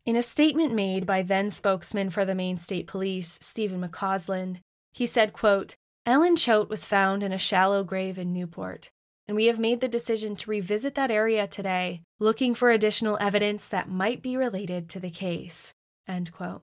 In 0.05 0.15
a 0.15 0.23
statement 0.23 0.73
made 0.73 1.05
by 1.05 1.21
then 1.21 1.49
spokesman 1.49 2.11
for 2.11 2.23
the 2.23 2.35
Maine 2.35 2.59
State 2.59 2.87
Police, 2.87 3.37
Stephen 3.41 3.81
McCausland, 3.81 4.59
he 4.93 5.05
said, 5.05 5.33
quote, 5.33 5.75
Ellen 6.05 6.37
Choate 6.37 6.69
was 6.69 6.85
found 6.85 7.23
in 7.23 7.33
a 7.33 7.37
shallow 7.37 7.83
grave 7.83 8.17
in 8.17 8.31
Newport, 8.31 8.89
and 9.27 9.35
we 9.35 9.47
have 9.47 9.59
made 9.59 9.81
the 9.81 9.89
decision 9.89 10.37
to 10.37 10.49
revisit 10.49 10.95
that 10.95 11.11
area 11.11 11.45
today, 11.45 12.03
looking 12.21 12.53
for 12.53 12.71
additional 12.71 13.17
evidence 13.19 13.67
that 13.67 13.89
might 13.89 14.21
be 14.21 14.37
related 14.37 14.87
to 14.89 15.01
the 15.01 15.09
case. 15.09 15.73
End 16.07 16.31
quote. 16.31 16.61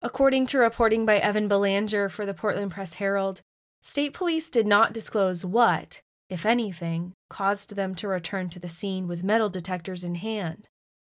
According 0.00 0.46
to 0.46 0.58
reporting 0.58 1.04
by 1.04 1.18
Evan 1.18 1.46
Belanger 1.46 2.08
for 2.08 2.24
the 2.24 2.32
Portland 2.32 2.70
Press 2.70 2.94
Herald, 2.94 3.42
state 3.82 4.12
police 4.12 4.50
did 4.50 4.66
not 4.66 4.92
disclose 4.92 5.44
what, 5.44 6.02
if 6.28 6.46
anything, 6.46 7.12
caused 7.28 7.76
them 7.76 7.94
to 7.96 8.08
return 8.08 8.48
to 8.50 8.58
the 8.58 8.68
scene 8.68 9.08
with 9.08 9.24
metal 9.24 9.48
detectors 9.48 10.04
in 10.04 10.16
hand, 10.16 10.68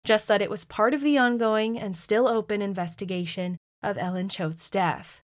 just 0.04 0.28
that 0.28 0.42
it 0.42 0.50
was 0.50 0.64
part 0.64 0.94
of 0.94 1.00
the 1.00 1.18
ongoing 1.18 1.78
and 1.78 1.96
still 1.96 2.28
open 2.28 2.62
investigation 2.62 3.56
of 3.82 3.98
Ellen 3.98 4.28
Choate's 4.28 4.68
death. 4.70 5.22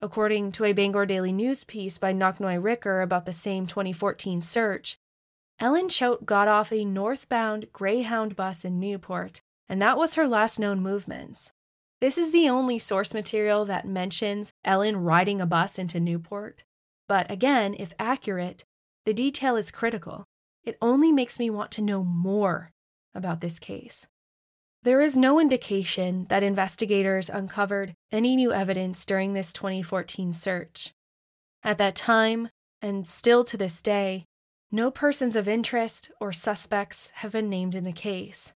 According 0.00 0.52
to 0.52 0.64
a 0.64 0.72
Bangor 0.72 1.06
Daily 1.06 1.32
News 1.32 1.64
piece 1.64 1.98
by 1.98 2.12
Nok-Noi 2.12 2.56
Ricker 2.56 3.00
about 3.00 3.24
the 3.24 3.32
same 3.32 3.66
2014 3.66 4.42
search, 4.42 4.98
Ellen 5.60 5.88
Choate 5.88 6.26
got 6.26 6.48
off 6.48 6.72
a 6.72 6.84
northbound 6.84 7.72
Greyhound 7.72 8.36
bus 8.36 8.64
in 8.64 8.80
Newport, 8.80 9.40
and 9.68 9.80
that 9.80 9.96
was 9.96 10.14
her 10.14 10.26
last 10.26 10.58
known 10.58 10.80
movements. 10.80 11.52
This 12.04 12.18
is 12.18 12.32
the 12.32 12.50
only 12.50 12.78
source 12.78 13.14
material 13.14 13.64
that 13.64 13.88
mentions 13.88 14.52
Ellen 14.62 14.98
riding 14.98 15.40
a 15.40 15.46
bus 15.46 15.78
into 15.78 15.98
Newport. 15.98 16.62
But 17.08 17.30
again, 17.30 17.74
if 17.78 17.94
accurate, 17.98 18.62
the 19.06 19.14
detail 19.14 19.56
is 19.56 19.70
critical. 19.70 20.26
It 20.64 20.76
only 20.82 21.12
makes 21.12 21.38
me 21.38 21.48
want 21.48 21.70
to 21.70 21.80
know 21.80 22.04
more 22.04 22.72
about 23.14 23.40
this 23.40 23.58
case. 23.58 24.06
There 24.82 25.00
is 25.00 25.16
no 25.16 25.40
indication 25.40 26.26
that 26.28 26.42
investigators 26.42 27.30
uncovered 27.30 27.94
any 28.12 28.36
new 28.36 28.52
evidence 28.52 29.06
during 29.06 29.32
this 29.32 29.50
2014 29.54 30.34
search. 30.34 30.92
At 31.62 31.78
that 31.78 31.96
time, 31.96 32.50
and 32.82 33.06
still 33.06 33.44
to 33.44 33.56
this 33.56 33.80
day, 33.80 34.26
no 34.70 34.90
persons 34.90 35.36
of 35.36 35.48
interest 35.48 36.10
or 36.20 36.32
suspects 36.32 37.12
have 37.14 37.32
been 37.32 37.48
named 37.48 37.74
in 37.74 37.84
the 37.84 37.92
case. 37.92 38.52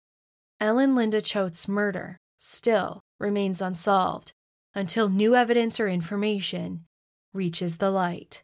Ellen 0.60 0.94
Linda 0.94 1.22
Choate's 1.22 1.66
murder 1.66 2.18
still 2.38 3.00
remains 3.18 3.60
unsolved 3.60 4.32
until 4.74 5.08
new 5.08 5.34
evidence 5.34 5.80
or 5.80 5.88
information 5.88 6.84
reaches 7.32 7.78
the 7.78 7.90
light. 7.90 8.42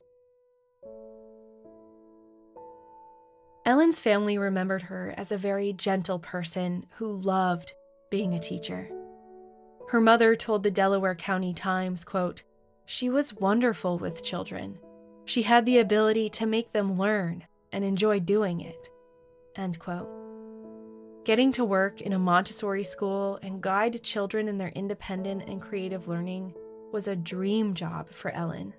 Ellen's 3.64 4.00
family 4.00 4.36
remembered 4.36 4.82
her 4.82 5.14
as 5.16 5.32
a 5.32 5.38
very 5.38 5.72
gentle 5.72 6.18
person 6.18 6.86
who 6.96 7.10
loved 7.10 7.72
being 8.10 8.34
a 8.34 8.38
teacher. 8.38 8.90
Her 9.88 10.00
mother 10.00 10.36
told 10.36 10.62
the 10.62 10.70
Delaware 10.70 11.14
County 11.14 11.54
Times, 11.54 12.04
quote, 12.04 12.42
"She 12.84 13.08
was 13.08 13.34
wonderful 13.34 13.98
with 13.98 14.22
children. 14.22 14.78
She 15.24 15.42
had 15.42 15.64
the 15.64 15.78
ability 15.78 16.28
to 16.30 16.46
make 16.46 16.72
them 16.72 16.98
learn 16.98 17.46
and 17.72 17.84
enjoy 17.84 18.20
doing 18.20 18.60
it." 18.60 18.90
End 19.56 19.78
quote. 19.78 20.23
Getting 21.24 21.52
to 21.52 21.64
work 21.64 22.02
in 22.02 22.12
a 22.12 22.18
Montessori 22.18 22.84
school 22.84 23.38
and 23.42 23.62
guide 23.62 24.02
children 24.02 24.46
in 24.46 24.58
their 24.58 24.68
independent 24.68 25.48
and 25.48 25.58
creative 25.58 26.06
learning 26.06 26.52
was 26.92 27.08
a 27.08 27.16
dream 27.16 27.72
job 27.72 28.10
for 28.10 28.30
Ellen. 28.32 28.74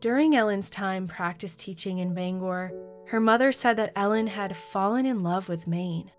During 0.00 0.36
Ellen's 0.36 0.70
time 0.70 1.08
practice 1.08 1.56
teaching 1.56 1.98
in 1.98 2.14
Bangor, 2.14 2.70
her 3.08 3.18
mother 3.18 3.50
said 3.50 3.76
that 3.78 3.92
Ellen 3.96 4.28
had 4.28 4.56
fallen 4.56 5.06
in 5.06 5.24
love 5.24 5.48
with 5.48 5.66
Maine. 5.66 6.12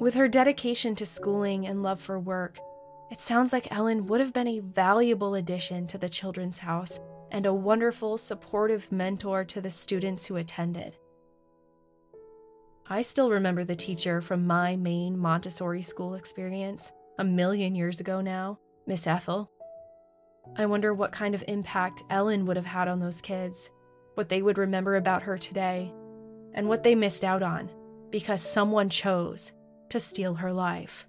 With 0.00 0.14
her 0.14 0.28
dedication 0.28 0.94
to 0.94 1.04
schooling 1.04 1.66
and 1.66 1.82
love 1.82 2.00
for 2.00 2.18
work, 2.18 2.58
it 3.10 3.20
sounds 3.20 3.52
like 3.52 3.70
Ellen 3.70 4.06
would 4.06 4.20
have 4.20 4.32
been 4.32 4.48
a 4.48 4.60
valuable 4.60 5.34
addition 5.34 5.86
to 5.88 5.98
the 5.98 6.08
children's 6.08 6.60
house 6.60 6.98
and 7.30 7.44
a 7.44 7.52
wonderful, 7.52 8.16
supportive 8.16 8.90
mentor 8.90 9.44
to 9.44 9.60
the 9.60 9.70
students 9.70 10.24
who 10.24 10.36
attended. 10.36 10.96
I 12.88 13.00
still 13.00 13.30
remember 13.30 13.64
the 13.64 13.74
teacher 13.74 14.20
from 14.20 14.46
my 14.46 14.76
Maine 14.76 15.16
Montessori 15.16 15.80
school 15.80 16.14
experience 16.14 16.92
a 17.18 17.24
million 17.24 17.74
years 17.74 17.98
ago 17.98 18.20
now, 18.20 18.58
Miss 18.86 19.06
Ethel. 19.06 19.50
I 20.56 20.66
wonder 20.66 20.92
what 20.92 21.10
kind 21.10 21.34
of 21.34 21.42
impact 21.48 22.02
Ellen 22.10 22.44
would 22.44 22.56
have 22.56 22.66
had 22.66 22.88
on 22.88 22.98
those 22.98 23.22
kids, 23.22 23.70
what 24.16 24.28
they 24.28 24.42
would 24.42 24.58
remember 24.58 24.96
about 24.96 25.22
her 25.22 25.38
today, 25.38 25.90
and 26.52 26.68
what 26.68 26.82
they 26.82 26.94
missed 26.94 27.24
out 27.24 27.42
on 27.42 27.70
because 28.10 28.42
someone 28.42 28.90
chose 28.90 29.52
to 29.88 29.98
steal 29.98 30.34
her 30.34 30.52
life. 30.52 31.06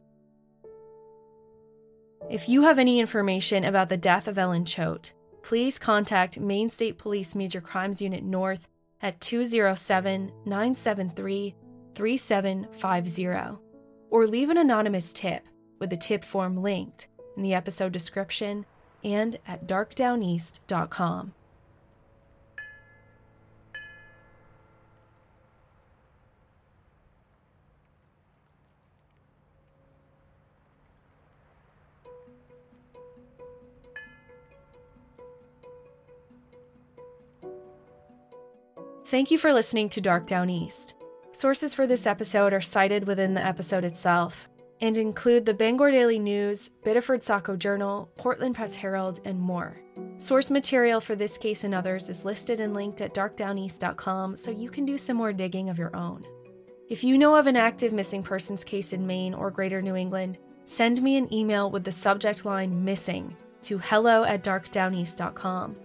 If 2.29 2.47
you 2.47 2.63
have 2.63 2.79
any 2.79 3.01
information 3.01 3.65
about 3.65 3.89
the 3.89 3.97
death 3.97 4.29
of 4.29 4.37
Ellen 4.37 4.63
Choate, 4.63 5.13
please 5.43 5.77
contact 5.77 6.39
Maine 6.39 6.69
State 6.69 6.97
Police 6.97 7.35
Major 7.35 7.59
Crimes 7.59 8.01
Unit 8.01 8.23
North 8.23 8.69
at 9.01 9.19
207 9.19 10.31
973 10.45 11.53
3750 11.95 13.57
or 14.09 14.27
leave 14.27 14.49
an 14.49 14.57
anonymous 14.57 15.11
tip 15.13 15.47
with 15.79 15.89
the 15.89 15.97
tip 15.97 16.23
form 16.23 16.61
linked 16.61 17.07
in 17.35 17.43
the 17.43 17.53
episode 17.53 17.91
description 17.91 18.65
and 19.03 19.39
at 19.47 19.67
darkdowneast.com. 19.67 21.33
Thank 39.07 39.29
you 39.29 39.37
for 39.37 39.53
listening 39.53 39.87
to 39.89 40.01
Dark 40.01 40.25
Downeast. 40.25 40.95
Sources 41.35 41.73
for 41.73 41.85
this 41.85 42.07
episode 42.07 42.53
are 42.53 42.61
cited 42.61 43.05
within 43.05 43.33
the 43.33 43.45
episode 43.45 43.83
itself 43.83 44.47
and 44.79 44.95
include 44.95 45.45
the 45.45 45.53
Bangor 45.53 45.91
Daily 45.91 46.17
News, 46.17 46.69
Biddeford 46.85 47.21
Saco 47.21 47.57
Journal, 47.57 48.09
Portland 48.15 48.55
Press 48.55 48.73
Herald, 48.73 49.19
and 49.25 49.37
more. 49.37 49.77
Source 50.17 50.49
material 50.49 51.01
for 51.01 51.13
this 51.13 51.37
case 51.37 51.65
and 51.65 51.75
others 51.75 52.07
is 52.07 52.23
listed 52.23 52.61
and 52.61 52.73
linked 52.73 53.01
at 53.01 53.13
darkdowneast.com 53.13 54.37
so 54.37 54.49
you 54.49 54.69
can 54.69 54.85
do 54.85 54.97
some 54.97 55.17
more 55.17 55.33
digging 55.33 55.69
of 55.69 55.77
your 55.77 55.93
own. 55.93 56.25
If 56.87 57.03
you 57.03 57.17
know 57.17 57.35
of 57.35 57.47
an 57.47 57.57
active 57.57 57.91
missing 57.91 58.23
persons 58.23 58.63
case 58.63 58.93
in 58.93 59.05
Maine 59.05 59.33
or 59.33 59.51
Greater 59.51 59.81
New 59.81 59.97
England, 59.97 60.37
send 60.63 61.01
me 61.01 61.17
an 61.17 61.33
email 61.33 61.69
with 61.69 61.83
the 61.83 61.91
subject 61.91 62.45
line 62.45 62.85
missing 62.85 63.35
to 63.63 63.77
hello 63.77 64.23
at 64.23 64.41
darkdowneast.com. 64.41 65.75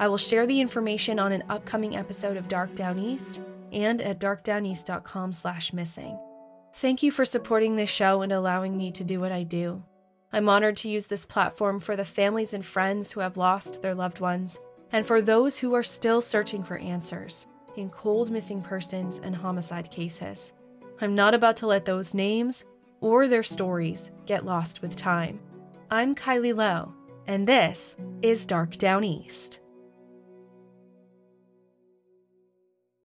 I 0.00 0.08
will 0.08 0.16
share 0.16 0.46
the 0.46 0.62
information 0.62 1.18
on 1.18 1.30
an 1.30 1.44
upcoming 1.50 1.94
episode 1.94 2.38
of 2.38 2.48
Dark 2.48 2.74
Downeast 2.74 3.42
and 3.74 4.00
at 4.00 4.20
darkdowneast.com 4.20 5.32
slash 5.32 5.72
missing. 5.72 6.18
Thank 6.76 7.02
you 7.02 7.10
for 7.10 7.24
supporting 7.24 7.76
this 7.76 7.90
show 7.90 8.22
and 8.22 8.32
allowing 8.32 8.76
me 8.76 8.90
to 8.92 9.04
do 9.04 9.20
what 9.20 9.32
I 9.32 9.42
do. 9.42 9.82
I'm 10.32 10.48
honored 10.48 10.76
to 10.78 10.88
use 10.88 11.06
this 11.06 11.26
platform 11.26 11.78
for 11.78 11.94
the 11.94 12.04
families 12.04 12.54
and 12.54 12.64
friends 12.64 13.12
who 13.12 13.20
have 13.20 13.36
lost 13.36 13.82
their 13.82 13.94
loved 13.94 14.20
ones, 14.20 14.58
and 14.90 15.06
for 15.06 15.20
those 15.20 15.58
who 15.58 15.74
are 15.74 15.82
still 15.82 16.20
searching 16.20 16.64
for 16.64 16.78
answers 16.78 17.46
in 17.76 17.90
cold 17.90 18.30
missing 18.30 18.62
persons 18.62 19.20
and 19.22 19.34
homicide 19.34 19.90
cases. 19.90 20.52
I'm 21.00 21.14
not 21.14 21.34
about 21.34 21.56
to 21.58 21.66
let 21.66 21.84
those 21.84 22.14
names 22.14 22.64
or 23.00 23.28
their 23.28 23.42
stories 23.42 24.10
get 24.26 24.44
lost 24.44 24.82
with 24.82 24.96
time. 24.96 25.40
I'm 25.90 26.14
Kylie 26.14 26.56
Low, 26.56 26.94
and 27.26 27.46
this 27.46 27.96
is 28.22 28.46
Dark 28.46 28.76
Downeast. 28.76 29.60